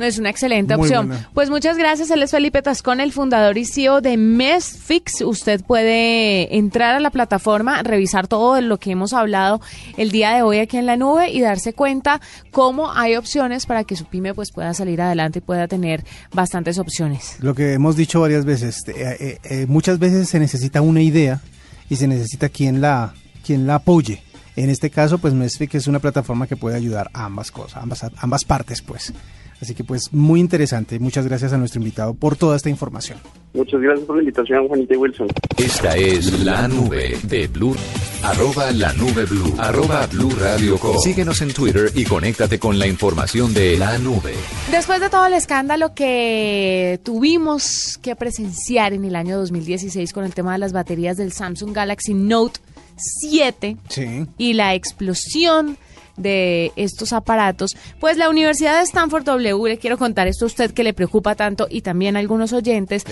No 0.00 0.06
es 0.06 0.18
una 0.18 0.30
excelente 0.30 0.78
Muy 0.78 0.86
opción. 0.86 1.08
buena. 1.08 1.28
Pues 1.34 1.50
muchas 1.50 1.76
gracias. 1.76 2.10
Él 2.10 2.22
es 2.22 2.30
Felipe 2.30 2.62
Tascón, 2.62 3.00
el 3.00 3.12
fundador 3.12 3.58
y 3.58 3.66
CEO 3.66 4.00
de 4.00 4.16
MESFix. 4.16 5.20
Usted 5.20 5.62
puede 5.62 6.56
entrar 6.56 6.94
a 6.94 7.00
la 7.00 7.10
plataforma, 7.10 7.82
revisar 7.82 8.26
todo 8.26 8.54
de 8.54 8.62
lo 8.62 8.78
que 8.78 8.92
hemos 8.92 9.12
hablado 9.12 9.60
el 9.98 10.10
día 10.10 10.30
de 10.30 10.40
hoy 10.40 10.58
aquí 10.58 10.78
en 10.78 10.86
la 10.86 10.96
nube 10.96 11.28
y 11.28 11.42
darse 11.42 11.74
cuenta 11.74 12.22
cómo 12.50 12.90
hay 12.90 13.16
opciones 13.16 13.66
para 13.66 13.84
que 13.84 13.94
su 13.94 14.06
pyme 14.06 14.32
pues 14.32 14.52
pueda 14.52 14.72
salir 14.72 15.02
adelante 15.02 15.40
y 15.40 15.42
pueda 15.42 15.68
tener 15.68 16.02
bastantes 16.32 16.78
opciones. 16.78 17.36
Lo 17.40 17.54
que 17.54 17.74
hemos 17.74 17.94
dicho 17.94 18.22
varias 18.22 18.46
veces, 18.46 18.82
eh, 18.88 18.94
eh, 18.96 19.38
eh, 19.44 19.66
muchas 19.68 19.98
veces 19.98 20.30
se 20.30 20.40
necesita 20.40 20.80
una 20.80 21.02
idea 21.02 21.42
y 21.90 21.96
se 21.96 22.08
necesita 22.08 22.48
quien 22.48 22.80
la, 22.80 23.12
quien 23.44 23.66
la 23.66 23.74
apoye. 23.74 24.22
En 24.56 24.70
este 24.70 24.88
caso, 24.88 25.18
pues 25.18 25.34
Mesfic 25.34 25.74
es 25.74 25.86
una 25.86 25.98
plataforma 25.98 26.46
que 26.46 26.56
puede 26.56 26.76
ayudar 26.76 27.10
a 27.12 27.26
ambas 27.26 27.50
cosas, 27.50 27.82
ambas, 27.82 28.06
ambas 28.16 28.44
partes, 28.46 28.80
pues. 28.80 29.12
Así 29.60 29.74
que 29.74 29.84
pues 29.84 30.12
muy 30.12 30.40
interesante. 30.40 30.98
Muchas 30.98 31.26
gracias 31.26 31.52
a 31.52 31.58
nuestro 31.58 31.80
invitado 31.80 32.14
por 32.14 32.36
toda 32.36 32.56
esta 32.56 32.70
información. 32.70 33.18
Muchas 33.52 33.80
gracias 33.80 34.06
por 34.06 34.16
la 34.16 34.22
invitación, 34.22 34.68
Juanita 34.68 34.94
y 34.94 34.96
Wilson. 34.96 35.28
Esta 35.58 35.96
es 35.96 36.40
la 36.44 36.66
nube 36.68 37.18
de 37.24 37.46
Blue. 37.48 37.74
Arroba 38.22 38.70
la 38.70 38.92
nube 38.94 39.24
Blue. 39.26 39.54
Arroba 39.58 40.06
Blue 40.06 40.30
Radio 40.40 40.78
Com. 40.78 40.96
Síguenos 40.98 41.42
en 41.42 41.52
Twitter 41.52 41.90
y 41.94 42.04
conéctate 42.04 42.58
con 42.58 42.78
la 42.78 42.86
información 42.86 43.52
de 43.52 43.76
la 43.76 43.98
nube. 43.98 44.34
Después 44.70 45.00
de 45.00 45.10
todo 45.10 45.26
el 45.26 45.34
escándalo 45.34 45.94
que 45.94 47.00
tuvimos 47.02 47.98
que 48.02 48.14
presenciar 48.16 48.92
en 48.92 49.04
el 49.04 49.16
año 49.16 49.36
2016 49.38 50.12
con 50.12 50.24
el 50.24 50.32
tema 50.34 50.52
de 50.52 50.58
las 50.58 50.72
baterías 50.72 51.16
del 51.16 51.32
Samsung 51.32 51.72
Galaxy 51.74 52.14
Note 52.14 52.60
7 52.96 53.76
Sí. 53.88 54.26
y 54.38 54.52
la 54.52 54.74
explosión 54.74 55.76
de 56.20 56.72
estos 56.76 57.12
aparatos, 57.12 57.76
pues 57.98 58.16
la 58.16 58.28
Universidad 58.28 58.78
de 58.78 58.84
Stanford 58.84 59.24
W, 59.24 59.68
le 59.68 59.78
quiero 59.78 59.98
contar 59.98 60.26
esto 60.26 60.44
a 60.44 60.46
usted 60.46 60.72
que 60.72 60.84
le 60.84 60.92
preocupa 60.92 61.34
tanto 61.34 61.66
y 61.70 61.82
también 61.82 62.16
a 62.16 62.20
algunos 62.20 62.52
oyentes, 62.52 63.04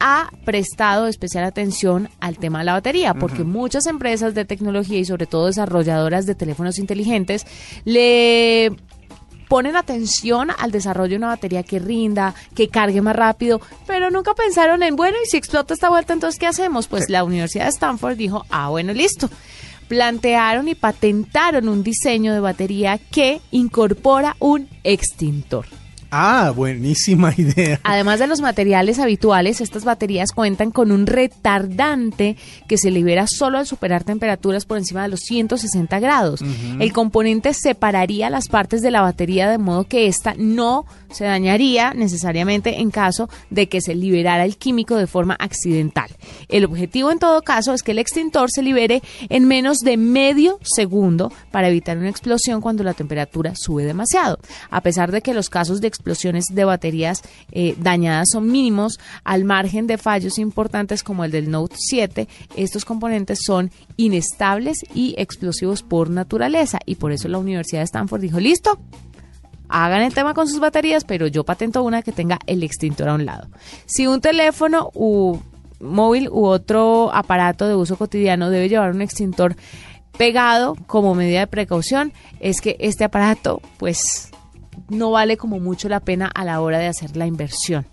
ha 0.00 0.30
prestado 0.44 1.06
especial 1.06 1.44
atención 1.44 2.08
al 2.20 2.38
tema 2.38 2.60
de 2.60 2.64
la 2.64 2.72
batería, 2.72 3.14
porque 3.14 3.44
muchas 3.44 3.86
empresas 3.86 4.34
de 4.34 4.44
tecnología 4.44 4.98
y 4.98 5.04
sobre 5.04 5.26
todo 5.26 5.46
desarrolladoras 5.46 6.26
de 6.26 6.34
teléfonos 6.34 6.78
inteligentes 6.78 7.46
le 7.84 8.72
ponen 9.48 9.76
atención 9.76 10.50
al 10.58 10.70
desarrollo 10.70 11.10
de 11.10 11.16
una 11.16 11.28
batería 11.28 11.62
que 11.62 11.78
rinda, 11.78 12.34
que 12.54 12.68
cargue 12.68 13.00
más 13.02 13.14
rápido, 13.14 13.60
pero 13.86 14.10
nunca 14.10 14.34
pensaron 14.34 14.82
en, 14.82 14.96
bueno, 14.96 15.16
y 15.22 15.28
si 15.28 15.36
explota 15.36 15.74
esta 15.74 15.90
vuelta, 15.90 16.12
entonces, 16.12 16.38
¿qué 16.38 16.46
hacemos? 16.46 16.88
Pues 16.88 17.08
la 17.08 17.24
Universidad 17.24 17.64
de 17.64 17.70
Stanford 17.70 18.16
dijo, 18.16 18.44
ah, 18.50 18.68
bueno, 18.70 18.92
listo. 18.92 19.28
Plantearon 19.94 20.66
y 20.66 20.74
patentaron 20.74 21.68
un 21.68 21.84
diseño 21.84 22.34
de 22.34 22.40
batería 22.40 22.98
que 22.98 23.40
incorpora 23.52 24.34
un 24.40 24.66
extintor. 24.82 25.66
Ah, 26.10 26.52
buenísima 26.54 27.32
idea. 27.36 27.78
Además 27.84 28.18
de 28.18 28.26
los 28.26 28.40
materiales 28.40 28.98
habituales, 28.98 29.60
estas 29.60 29.84
baterías 29.84 30.32
cuentan 30.32 30.72
con 30.72 30.90
un 30.90 31.06
retardante 31.06 32.36
que 32.66 32.76
se 32.76 32.90
libera 32.90 33.28
solo 33.28 33.58
al 33.58 33.68
superar 33.68 34.02
temperaturas 34.02 34.64
por 34.64 34.78
encima 34.78 35.04
de 35.04 35.10
los 35.10 35.20
160 35.20 36.00
grados. 36.00 36.40
El 36.80 36.92
componente 36.92 37.54
separaría 37.54 38.30
las 38.30 38.48
partes 38.48 38.82
de 38.82 38.90
la 38.90 39.00
batería 39.00 39.48
de 39.48 39.58
modo 39.58 39.84
que 39.84 40.08
ésta 40.08 40.34
no 40.36 40.86
se 41.14 41.24
dañaría 41.24 41.94
necesariamente 41.94 42.80
en 42.80 42.90
caso 42.90 43.28
de 43.50 43.68
que 43.68 43.80
se 43.80 43.94
liberara 43.94 44.44
el 44.44 44.56
químico 44.56 44.96
de 44.96 45.06
forma 45.06 45.36
accidental. 45.38 46.10
El 46.48 46.64
objetivo 46.64 47.10
en 47.10 47.18
todo 47.18 47.42
caso 47.42 47.72
es 47.72 47.82
que 47.82 47.92
el 47.92 47.98
extintor 47.98 48.50
se 48.50 48.62
libere 48.62 49.02
en 49.28 49.46
menos 49.46 49.78
de 49.78 49.96
medio 49.96 50.58
segundo 50.62 51.32
para 51.50 51.68
evitar 51.68 51.96
una 51.96 52.08
explosión 52.08 52.60
cuando 52.60 52.84
la 52.84 52.94
temperatura 52.94 53.54
sube 53.54 53.84
demasiado. 53.84 54.38
A 54.70 54.80
pesar 54.80 55.12
de 55.12 55.22
que 55.22 55.34
los 55.34 55.50
casos 55.50 55.80
de 55.80 55.88
explosiones 55.88 56.46
de 56.52 56.64
baterías 56.64 57.22
eh, 57.52 57.76
dañadas 57.78 58.28
son 58.32 58.50
mínimos, 58.50 58.98
al 59.24 59.44
margen 59.44 59.86
de 59.86 59.98
fallos 59.98 60.38
importantes 60.38 61.02
como 61.02 61.24
el 61.24 61.30
del 61.30 61.50
Note 61.50 61.76
7, 61.78 62.28
estos 62.56 62.84
componentes 62.84 63.40
son 63.44 63.70
inestables 63.96 64.78
y 64.94 65.14
explosivos 65.18 65.82
por 65.82 66.10
naturaleza 66.10 66.78
y 66.86 66.96
por 66.96 67.12
eso 67.12 67.28
la 67.28 67.38
Universidad 67.38 67.80
de 67.80 67.84
Stanford 67.84 68.20
dijo, 68.20 68.40
listo, 68.40 68.78
hagan 69.68 70.02
el 70.02 70.14
tema 70.14 70.34
con 70.34 70.48
sus 70.48 70.60
baterías, 70.60 71.04
pero 71.04 71.26
yo 71.26 71.44
patento 71.44 71.82
una 71.82 72.02
que 72.02 72.12
tenga 72.12 72.38
el 72.46 72.62
extintor 72.62 73.08
a 73.08 73.14
un 73.14 73.24
lado. 73.24 73.48
Si 73.86 74.06
un 74.06 74.20
teléfono 74.20 74.90
u 74.94 75.38
móvil 75.80 76.28
u 76.30 76.46
otro 76.46 77.10
aparato 77.12 77.68
de 77.68 77.74
uso 77.74 77.96
cotidiano 77.96 78.50
debe 78.50 78.68
llevar 78.68 78.90
un 78.90 79.02
extintor 79.02 79.56
pegado 80.16 80.76
como 80.86 81.14
medida 81.14 81.40
de 81.40 81.46
precaución, 81.46 82.12
es 82.40 82.60
que 82.60 82.76
este 82.78 83.04
aparato 83.04 83.60
pues 83.78 84.30
no 84.88 85.10
vale 85.10 85.36
como 85.36 85.60
mucho 85.60 85.88
la 85.88 86.00
pena 86.00 86.30
a 86.32 86.44
la 86.44 86.60
hora 86.60 86.78
de 86.78 86.86
hacer 86.86 87.16
la 87.16 87.26
inversión. 87.26 87.86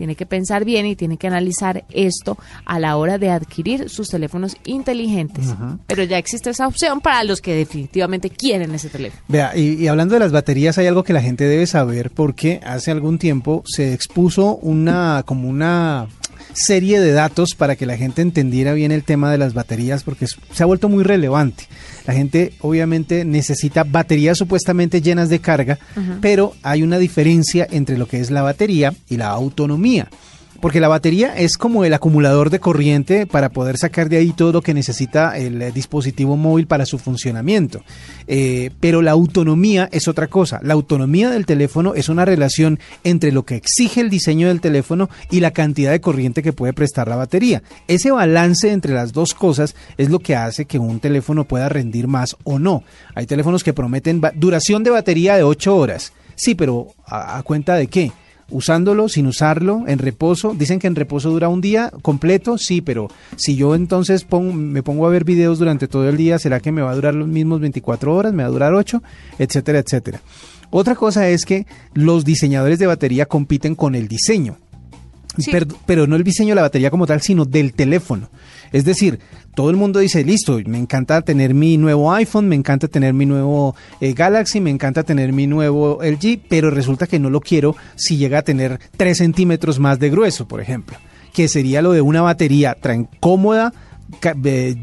Tiene 0.00 0.14
que 0.14 0.24
pensar 0.24 0.64
bien 0.64 0.86
y 0.86 0.96
tiene 0.96 1.18
que 1.18 1.26
analizar 1.26 1.84
esto 1.90 2.38
a 2.64 2.78
la 2.78 2.96
hora 2.96 3.18
de 3.18 3.28
adquirir 3.28 3.90
sus 3.90 4.08
teléfonos 4.08 4.56
inteligentes. 4.64 5.44
Pero 5.86 6.04
ya 6.04 6.16
existe 6.16 6.48
esa 6.48 6.66
opción 6.66 7.02
para 7.02 7.22
los 7.22 7.42
que 7.42 7.54
definitivamente 7.54 8.30
quieren 8.30 8.74
ese 8.74 8.88
teléfono. 8.88 9.22
Vea, 9.28 9.54
y, 9.54 9.74
y 9.74 9.88
hablando 9.88 10.14
de 10.14 10.20
las 10.20 10.32
baterías, 10.32 10.78
hay 10.78 10.86
algo 10.86 11.04
que 11.04 11.12
la 11.12 11.20
gente 11.20 11.44
debe 11.44 11.66
saber 11.66 12.12
porque 12.12 12.62
hace 12.64 12.90
algún 12.90 13.18
tiempo 13.18 13.62
se 13.66 13.92
expuso 13.92 14.56
una 14.56 15.22
como 15.26 15.50
una 15.50 16.08
serie 16.52 17.00
de 17.00 17.12
datos 17.12 17.54
para 17.54 17.76
que 17.76 17.86
la 17.86 17.96
gente 17.96 18.22
entendiera 18.22 18.72
bien 18.72 18.92
el 18.92 19.04
tema 19.04 19.30
de 19.30 19.38
las 19.38 19.54
baterías 19.54 20.02
porque 20.02 20.26
se 20.26 20.62
ha 20.62 20.66
vuelto 20.66 20.88
muy 20.88 21.04
relevante. 21.04 21.64
La 22.06 22.14
gente 22.14 22.52
obviamente 22.60 23.24
necesita 23.24 23.84
baterías 23.84 24.38
supuestamente 24.38 25.00
llenas 25.00 25.28
de 25.28 25.40
carga, 25.40 25.78
pero 26.20 26.54
hay 26.62 26.82
una 26.82 26.98
diferencia 26.98 27.66
entre 27.70 27.98
lo 27.98 28.06
que 28.06 28.20
es 28.20 28.30
la 28.30 28.42
batería 28.42 28.94
y 29.08 29.16
la 29.16 29.28
autonomía. 29.28 30.08
Porque 30.60 30.80
la 30.80 30.88
batería 30.88 31.34
es 31.36 31.56
como 31.56 31.84
el 31.84 31.94
acumulador 31.94 32.50
de 32.50 32.60
corriente 32.60 33.26
para 33.26 33.48
poder 33.48 33.78
sacar 33.78 34.08
de 34.08 34.18
ahí 34.18 34.32
todo 34.32 34.52
lo 34.52 34.62
que 34.62 34.74
necesita 34.74 35.38
el 35.38 35.62
eh, 35.62 35.72
dispositivo 35.72 36.36
móvil 36.36 36.66
para 36.66 36.84
su 36.84 36.98
funcionamiento. 36.98 37.82
Eh, 38.26 38.70
pero 38.78 39.00
la 39.00 39.12
autonomía 39.12 39.88
es 39.90 40.06
otra 40.06 40.26
cosa. 40.26 40.60
La 40.62 40.74
autonomía 40.74 41.30
del 41.30 41.46
teléfono 41.46 41.94
es 41.94 42.08
una 42.08 42.26
relación 42.26 42.78
entre 43.04 43.32
lo 43.32 43.44
que 43.44 43.56
exige 43.56 44.02
el 44.02 44.10
diseño 44.10 44.48
del 44.48 44.60
teléfono 44.60 45.08
y 45.30 45.40
la 45.40 45.52
cantidad 45.52 45.92
de 45.92 46.00
corriente 46.00 46.42
que 46.42 46.52
puede 46.52 46.74
prestar 46.74 47.08
la 47.08 47.16
batería. 47.16 47.62
Ese 47.88 48.10
balance 48.10 48.70
entre 48.70 48.92
las 48.92 49.12
dos 49.12 49.34
cosas 49.34 49.74
es 49.96 50.10
lo 50.10 50.18
que 50.18 50.36
hace 50.36 50.66
que 50.66 50.78
un 50.78 51.00
teléfono 51.00 51.44
pueda 51.44 51.70
rendir 51.70 52.06
más 52.06 52.36
o 52.44 52.58
no. 52.58 52.82
Hay 53.14 53.26
teléfonos 53.26 53.64
que 53.64 53.72
prometen 53.72 54.20
duración 54.34 54.84
de 54.84 54.90
batería 54.90 55.36
de 55.36 55.42
8 55.42 55.74
horas. 55.74 56.12
Sí, 56.34 56.54
pero 56.54 56.88
¿a, 57.06 57.38
a 57.38 57.42
cuenta 57.42 57.74
de 57.74 57.86
qué? 57.86 58.12
Usándolo, 58.50 59.08
sin 59.08 59.26
usarlo, 59.26 59.84
en 59.86 59.98
reposo. 59.98 60.54
Dicen 60.56 60.78
que 60.78 60.86
en 60.86 60.94
reposo 60.96 61.30
dura 61.30 61.48
un 61.48 61.60
día 61.60 61.90
completo, 62.02 62.58
sí, 62.58 62.80
pero 62.80 63.08
si 63.36 63.56
yo 63.56 63.74
entonces 63.74 64.24
pongo- 64.24 64.52
me 64.52 64.82
pongo 64.82 65.06
a 65.06 65.10
ver 65.10 65.24
videos 65.24 65.58
durante 65.58 65.88
todo 65.88 66.08
el 66.08 66.16
día, 66.16 66.38
¿será 66.38 66.60
que 66.60 66.72
me 66.72 66.82
va 66.82 66.90
a 66.90 66.94
durar 66.94 67.14
los 67.14 67.28
mismos 67.28 67.60
24 67.60 68.14
horas? 68.14 68.32
¿Me 68.32 68.42
va 68.42 68.48
a 68.48 68.52
durar 68.52 68.74
8? 68.74 69.02
Etcétera, 69.38 69.78
etcétera. 69.78 70.20
Otra 70.70 70.94
cosa 70.94 71.28
es 71.28 71.44
que 71.44 71.66
los 71.94 72.24
diseñadores 72.24 72.78
de 72.78 72.86
batería 72.86 73.26
compiten 73.26 73.74
con 73.74 73.94
el 73.94 74.06
diseño. 74.08 74.56
Sí. 75.38 75.50
Pero 75.86 76.06
no 76.06 76.16
el 76.16 76.24
diseño 76.24 76.50
de 76.50 76.54
la 76.56 76.62
batería 76.62 76.90
como 76.90 77.06
tal, 77.06 77.20
sino 77.20 77.44
del 77.44 77.72
teléfono. 77.72 78.28
Es 78.72 78.84
decir, 78.84 79.18
todo 79.54 79.70
el 79.70 79.76
mundo 79.76 79.98
dice, 79.98 80.24
listo, 80.24 80.58
me 80.66 80.78
encanta 80.78 81.22
tener 81.22 81.54
mi 81.54 81.76
nuevo 81.76 82.12
iPhone, 82.12 82.48
me 82.48 82.54
encanta 82.54 82.88
tener 82.88 83.14
mi 83.14 83.26
nuevo 83.26 83.74
eh, 84.00 84.12
Galaxy, 84.12 84.60
me 84.60 84.70
encanta 84.70 85.02
tener 85.02 85.32
mi 85.32 85.46
nuevo 85.46 85.98
LG, 86.02 86.40
pero 86.48 86.70
resulta 86.70 87.06
que 87.06 87.18
no 87.18 87.30
lo 87.30 87.40
quiero 87.40 87.74
si 87.96 88.16
llega 88.16 88.38
a 88.38 88.42
tener 88.42 88.78
3 88.96 89.18
centímetros 89.18 89.78
más 89.78 89.98
de 89.98 90.10
grueso, 90.10 90.46
por 90.46 90.60
ejemplo. 90.60 90.96
Que 91.32 91.48
sería 91.48 91.82
lo 91.82 91.92
de 91.92 92.00
una 92.00 92.22
batería 92.22 92.74
tan 92.80 93.08
cómoda, 93.20 93.72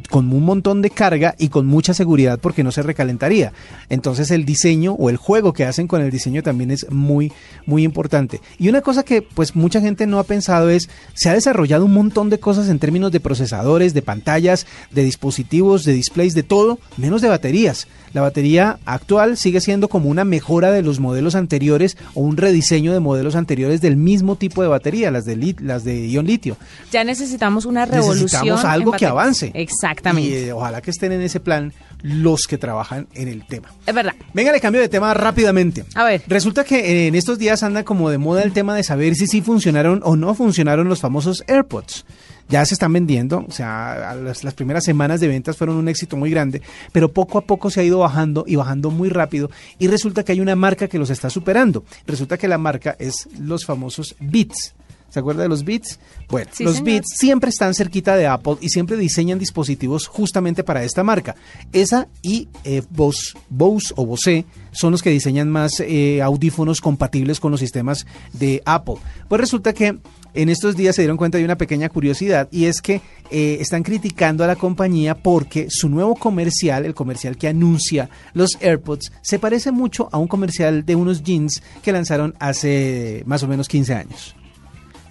con 0.09 0.33
un 0.33 0.43
montón 0.43 0.81
de 0.81 0.89
carga 0.89 1.35
y 1.37 1.49
con 1.49 1.65
mucha 1.65 1.93
seguridad 1.93 2.39
porque 2.39 2.63
no 2.63 2.71
se 2.71 2.83
recalentaría. 2.83 3.53
Entonces 3.89 4.31
el 4.31 4.45
diseño 4.45 4.93
o 4.93 5.09
el 5.09 5.17
juego 5.17 5.53
que 5.53 5.65
hacen 5.65 5.87
con 5.87 6.01
el 6.01 6.11
diseño 6.11 6.43
también 6.43 6.71
es 6.71 6.89
muy 6.89 7.31
muy 7.65 7.83
importante. 7.83 8.41
Y 8.57 8.69
una 8.69 8.81
cosa 8.81 9.03
que 9.03 9.21
pues 9.21 9.55
mucha 9.55 9.81
gente 9.81 10.07
no 10.07 10.19
ha 10.19 10.23
pensado 10.23 10.69
es 10.69 10.89
se 11.13 11.29
ha 11.29 11.33
desarrollado 11.33 11.85
un 11.85 11.93
montón 11.93 12.29
de 12.29 12.39
cosas 12.39 12.69
en 12.69 12.79
términos 12.79 13.11
de 13.11 13.19
procesadores, 13.19 13.93
de 13.93 14.01
pantallas, 14.01 14.65
de 14.91 15.03
dispositivos, 15.03 15.83
de 15.83 15.93
displays, 15.93 16.33
de 16.33 16.43
todo, 16.43 16.79
menos 16.97 17.21
de 17.21 17.29
baterías. 17.29 17.87
La 18.17 18.23
batería 18.23 18.80
actual 18.86 19.38
sigue 19.38 19.62
siendo 19.62 19.89
como 19.89 20.10
una 20.10 20.25
mejora 20.25 20.71
de 20.71 20.82
los 20.82 20.99
modelos 20.99 21.36
anteriores 21.36 21.97
o 22.15 22.21
un 22.21 22.36
rediseño 22.36 22.91
de 22.91 22.99
modelos 22.99 23.36
anteriores 23.36 23.80
del 23.80 23.95
mismo 23.95 24.38
tipo 24.38 24.63
de 24.63 24.67
batería, 24.67 25.12
las 25.12 25.23
de 25.23 25.38
lit- 25.38 25.60
las 25.60 25.84
de 25.84 26.08
ion 26.08 26.25
litio. 26.25 26.58
Ya 26.91 27.03
necesitamos 27.03 27.65
una 27.65 27.86
revolución. 27.86 28.23
Necesitamos 28.23 28.65
algo 28.65 28.91
que 28.93 29.06
avance. 29.06 29.51
Exactamente. 29.53 30.30
Y 30.32 30.34
eh, 30.34 30.51
ojalá 30.51 30.82
que 30.82 30.89
estén 30.89 31.12
en 31.12 31.21
ese 31.21 31.39
plan 31.39 31.73
los 32.01 32.47
que 32.47 32.58
trabajan 32.58 33.08
en 33.13 33.27
el 33.27 33.45
tema. 33.45 33.69
Es 33.86 33.93
verdad. 33.93 34.15
Venga, 34.34 34.51
le 34.51 34.60
cambio 34.62 34.82
de 34.82 34.89
tema 34.89 35.13
rápidamente. 35.13 35.86
A 35.93 36.03
ver. 36.03 36.23
Resulta 36.25 36.63
que 36.63 37.06
en 37.08 37.13
estos 37.13 37.38
días 37.38 37.62
anda 37.62 37.84
como 37.84 38.10
de 38.10 38.17
moda 38.17 38.41
el 38.41 38.51
tema 38.51 38.73
de 38.75 38.82
saber 38.82 39.13
si 39.13 39.27
sí 39.27 39.41
funcionaron 39.43 40.01
o 40.03 40.15
no 40.15 40.34
funcionaron 40.34 40.89
los 40.89 41.01
famosos 41.01 41.43
AirPods. 41.47 42.03
Ya 42.49 42.65
se 42.65 42.75
están 42.75 42.93
vendiendo, 42.93 43.45
o 43.47 43.51
sea, 43.51 44.15
las, 44.15 44.43
las 44.43 44.53
primeras 44.53 44.83
semanas 44.86 45.19
de 45.19 45.27
ventas 45.27 45.57
fueron 45.57 45.75
un 45.75 45.89
éxito 45.89 46.15
muy 46.15 46.29
grande, 46.31 46.62
pero 46.91 47.12
poco 47.12 47.38
a 47.38 47.41
poco 47.41 47.69
se 47.69 47.81
ha 47.81 47.83
ido 47.83 47.99
bajando 47.99 48.45
y 48.47 48.55
bajando 48.55 48.89
muy 48.89 49.10
rápido 49.10 49.49
y 49.79 49.88
resulta 49.88 50.23
que 50.23 50.31
hay 50.31 50.39
una 50.39 50.55
marca 50.55 50.88
que 50.88 50.97
los 50.99 51.10
está 51.10 51.29
superando. 51.29 51.83
Resulta 52.05 52.38
que 52.38 52.47
la 52.47 52.57
marca 52.57 52.95
es 52.99 53.27
los 53.39 53.65
famosos 53.65 54.15
Beats. 54.19 54.73
¿Se 55.10 55.19
acuerda 55.19 55.43
de 55.43 55.49
los 55.49 55.63
Beats? 55.63 55.99
Bueno, 56.27 56.51
Sí, 56.53 56.65
los 56.65 56.75
señor. 56.75 56.86
Beats 56.86 57.07
siempre 57.15 57.49
están 57.49 57.73
cerquita 57.73 58.17
de 58.17 58.27
Apple 58.27 58.57
y 58.60 58.67
siempre 58.69 58.97
diseñan 58.97 59.39
dispositivos 59.39 60.05
justamente 60.05 60.65
para 60.65 60.83
esta 60.83 61.01
marca. 61.01 61.36
Esa 61.71 62.07
y 62.21 62.49
eh, 62.65 62.83
Bose, 62.89 63.38
Bose 63.49 63.93
o 63.95 64.05
Bose 64.05 64.45
son 64.73 64.91
los 64.91 65.01
que 65.01 65.10
diseñan 65.10 65.49
más 65.49 65.79
eh, 65.79 66.21
audífonos 66.21 66.81
compatibles 66.81 67.39
con 67.39 67.51
los 67.51 67.62
sistemas 67.62 68.05
de 68.33 68.62
Apple. 68.65 68.95
Pues 69.29 69.39
resulta 69.39 69.73
que 69.73 69.97
en 70.33 70.49
estos 70.49 70.75
días 70.75 70.95
se 70.95 71.01
dieron 71.01 71.17
cuenta 71.17 71.37
de 71.37 71.45
una 71.45 71.57
pequeña 71.57 71.89
curiosidad 71.89 72.47
y 72.51 72.65
es 72.65 72.81
que 72.81 73.01
eh, 73.31 73.57
están 73.59 73.83
criticando 73.83 74.43
a 74.43 74.47
la 74.47 74.55
compañía 74.55 75.15
porque 75.15 75.67
su 75.69 75.89
nuevo 75.89 76.15
comercial, 76.15 76.85
el 76.85 76.93
comercial 76.93 77.37
que 77.37 77.47
anuncia 77.47 78.09
los 78.33 78.57
AirPods, 78.61 79.11
se 79.21 79.39
parece 79.39 79.71
mucho 79.71 80.09
a 80.11 80.17
un 80.17 80.27
comercial 80.27 80.85
de 80.85 80.95
unos 80.95 81.23
jeans 81.23 81.61
que 81.83 81.91
lanzaron 81.91 82.33
hace 82.39 83.23
más 83.25 83.43
o 83.43 83.47
menos 83.47 83.67
15 83.67 83.93
años. 83.93 84.35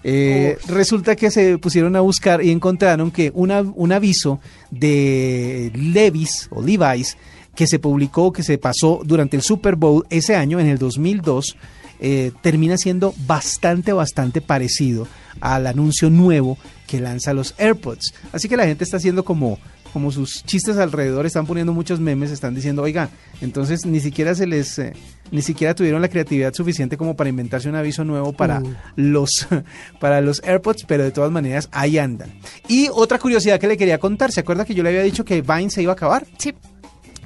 Eh, 0.08 0.56
resulta 0.68 1.16
que 1.16 1.32
se 1.32 1.58
pusieron 1.58 1.96
a 1.96 2.00
buscar 2.00 2.40
y 2.40 2.52
encontraron 2.52 3.10
que 3.10 3.32
una- 3.34 3.62
un 3.62 3.90
aviso 3.90 4.38
de 4.70 5.72
Levis 5.74 6.48
o 6.50 6.62
Levi's 6.62 7.16
que 7.56 7.66
se 7.66 7.78
publicó, 7.80 8.32
que 8.32 8.42
se 8.44 8.58
pasó 8.58 9.00
durante 9.04 9.36
el 9.36 9.42
Super 9.42 9.74
Bowl 9.74 10.06
ese 10.10 10.36
año, 10.36 10.60
en 10.60 10.68
el 10.68 10.78
2002, 10.78 11.56
eh, 11.98 12.30
termina 12.42 12.76
siendo 12.76 13.14
bastante, 13.26 13.92
bastante 13.92 14.40
parecido 14.42 15.08
al 15.40 15.66
anuncio 15.66 16.10
nuevo 16.10 16.58
que 16.86 17.00
lanza 17.00 17.32
los 17.32 17.54
AirPods. 17.58 18.14
Así 18.32 18.48
que 18.48 18.56
la 18.56 18.66
gente 18.66 18.84
está 18.84 18.98
haciendo 18.98 19.24
como, 19.24 19.58
como 19.94 20.12
sus 20.12 20.44
chistes 20.44 20.76
alrededor, 20.76 21.24
están 21.24 21.46
poniendo 21.46 21.72
muchos 21.72 21.98
memes, 21.98 22.30
están 22.30 22.54
diciendo, 22.54 22.82
oiga, 22.82 23.08
entonces 23.40 23.86
ni 23.86 24.00
siquiera 24.00 24.34
se 24.34 24.46
les, 24.46 24.78
eh, 24.78 24.92
ni 25.30 25.40
siquiera 25.40 25.74
tuvieron 25.74 26.02
la 26.02 26.08
creatividad 26.08 26.52
suficiente 26.52 26.98
como 26.98 27.16
para 27.16 27.30
inventarse 27.30 27.68
un 27.70 27.74
aviso 27.76 28.04
nuevo 28.04 28.34
para 28.34 28.60
Uh. 28.60 28.74
los, 28.96 29.30
para 30.00 30.20
los 30.20 30.42
AirPods, 30.44 30.84
pero 30.86 31.02
de 31.04 31.10
todas 31.10 31.30
maneras 31.32 31.70
ahí 31.72 31.96
andan. 31.96 32.30
Y 32.68 32.88
otra 32.92 33.18
curiosidad 33.18 33.58
que 33.58 33.68
le 33.68 33.78
quería 33.78 33.98
contar, 33.98 34.30
¿se 34.32 34.40
acuerda 34.40 34.66
que 34.66 34.74
yo 34.74 34.82
le 34.82 34.90
había 34.90 35.02
dicho 35.02 35.24
que 35.24 35.40
Vine 35.40 35.70
se 35.70 35.82
iba 35.82 35.92
a 35.92 35.94
acabar? 35.94 36.26
Sí. 36.36 36.54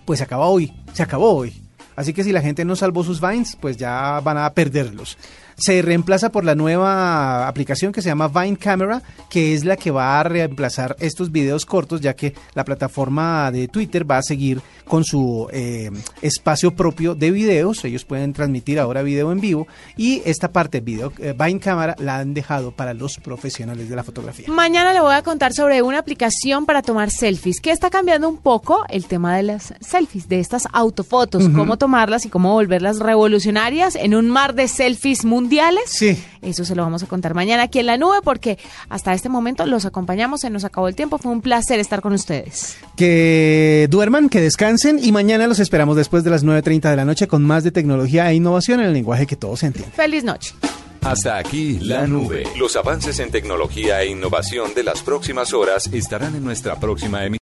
Pues 0.04 0.18
se 0.18 0.24
acaba 0.24 0.46
hoy, 0.46 0.72
se 0.92 1.02
acabó 1.02 1.32
hoy. 1.32 1.62
Así 1.96 2.12
que 2.14 2.24
si 2.24 2.32
la 2.32 2.40
gente 2.40 2.64
no 2.64 2.76
salvó 2.76 3.04
sus 3.04 3.20
Vines, 3.20 3.56
pues 3.60 3.76
ya 3.76 4.20
van 4.20 4.38
a 4.38 4.50
perderlos. 4.54 5.18
Se 5.60 5.82
reemplaza 5.82 6.32
por 6.32 6.46
la 6.46 6.54
nueva 6.54 7.46
aplicación 7.46 7.92
que 7.92 8.00
se 8.00 8.08
llama 8.08 8.28
Vine 8.28 8.56
Camera, 8.56 9.02
que 9.28 9.52
es 9.52 9.66
la 9.66 9.76
que 9.76 9.90
va 9.90 10.18
a 10.18 10.22
reemplazar 10.22 10.96
estos 11.00 11.30
videos 11.30 11.66
cortos, 11.66 12.00
ya 12.00 12.14
que 12.14 12.32
la 12.54 12.64
plataforma 12.64 13.50
de 13.52 13.68
Twitter 13.68 14.10
va 14.10 14.16
a 14.16 14.22
seguir 14.22 14.62
con 14.88 15.04
su 15.04 15.48
eh, 15.52 15.90
espacio 16.22 16.74
propio 16.74 17.14
de 17.14 17.30
videos. 17.30 17.84
Ellos 17.84 18.06
pueden 18.06 18.32
transmitir 18.32 18.80
ahora 18.80 19.02
video 19.02 19.32
en 19.32 19.40
vivo 19.40 19.68
y 19.98 20.22
esta 20.24 20.50
parte 20.50 20.80
video 20.80 21.12
eh, 21.18 21.34
Vine 21.38 21.60
Camera 21.60 21.94
la 21.98 22.18
han 22.18 22.32
dejado 22.32 22.72
para 22.72 22.94
los 22.94 23.18
profesionales 23.18 23.90
de 23.90 23.96
la 23.96 24.02
fotografía. 24.02 24.46
Mañana 24.48 24.94
le 24.94 25.00
voy 25.00 25.14
a 25.14 25.22
contar 25.22 25.52
sobre 25.52 25.82
una 25.82 25.98
aplicación 25.98 26.64
para 26.64 26.80
tomar 26.80 27.10
selfies 27.10 27.60
que 27.60 27.70
está 27.70 27.90
cambiando 27.90 28.30
un 28.30 28.38
poco 28.38 28.84
el 28.88 29.04
tema 29.04 29.36
de 29.36 29.42
las 29.42 29.74
selfies, 29.80 30.26
de 30.28 30.40
estas 30.40 30.66
autofotos, 30.72 31.48
cómo 31.54 31.76
tomarlas 31.76 32.24
y 32.24 32.30
cómo 32.30 32.54
volverlas 32.54 32.98
revolucionarias 32.98 33.94
en 33.94 34.14
un 34.14 34.30
mar 34.30 34.54
de 34.54 34.68
selfies 34.68 35.24
mundiales. 35.50 35.82
Sí. 35.86 36.16
Eso 36.42 36.64
se 36.64 36.76
lo 36.76 36.82
vamos 36.82 37.02
a 37.02 37.06
contar 37.06 37.34
mañana 37.34 37.64
aquí 37.64 37.80
en 37.80 37.86
la 37.86 37.98
nube 37.98 38.18
porque 38.22 38.56
hasta 38.88 39.12
este 39.12 39.28
momento 39.28 39.66
los 39.66 39.84
acompañamos, 39.84 40.40
se 40.42 40.48
nos 40.48 40.64
acabó 40.64 40.86
el 40.86 40.94
tiempo, 40.94 41.18
fue 41.18 41.32
un 41.32 41.42
placer 41.42 41.80
estar 41.80 42.00
con 42.00 42.12
ustedes. 42.12 42.76
Que 42.96 43.88
duerman, 43.90 44.28
que 44.28 44.40
descansen 44.40 45.00
y 45.02 45.10
mañana 45.10 45.48
los 45.48 45.58
esperamos 45.58 45.96
después 45.96 46.22
de 46.22 46.30
las 46.30 46.44
9.30 46.44 46.90
de 46.90 46.96
la 46.96 47.04
noche 47.04 47.26
con 47.26 47.42
más 47.42 47.64
de 47.64 47.72
tecnología 47.72 48.30
e 48.30 48.34
innovación 48.34 48.78
en 48.78 48.86
el 48.86 48.92
lenguaje 48.92 49.26
que 49.26 49.34
todos 49.34 49.64
entienden. 49.64 49.92
Feliz 49.92 50.22
noche. 50.22 50.54
Hasta 51.02 51.38
aquí 51.38 51.78
la 51.80 52.06
nube. 52.06 52.44
Los 52.58 52.76
avances 52.76 53.18
en 53.18 53.30
tecnología 53.30 54.02
e 54.02 54.08
innovación 54.08 54.74
de 54.74 54.84
las 54.84 55.02
próximas 55.02 55.52
horas 55.52 55.88
estarán 55.92 56.36
en 56.36 56.44
nuestra 56.44 56.78
próxima 56.78 57.24
emisión. 57.24 57.38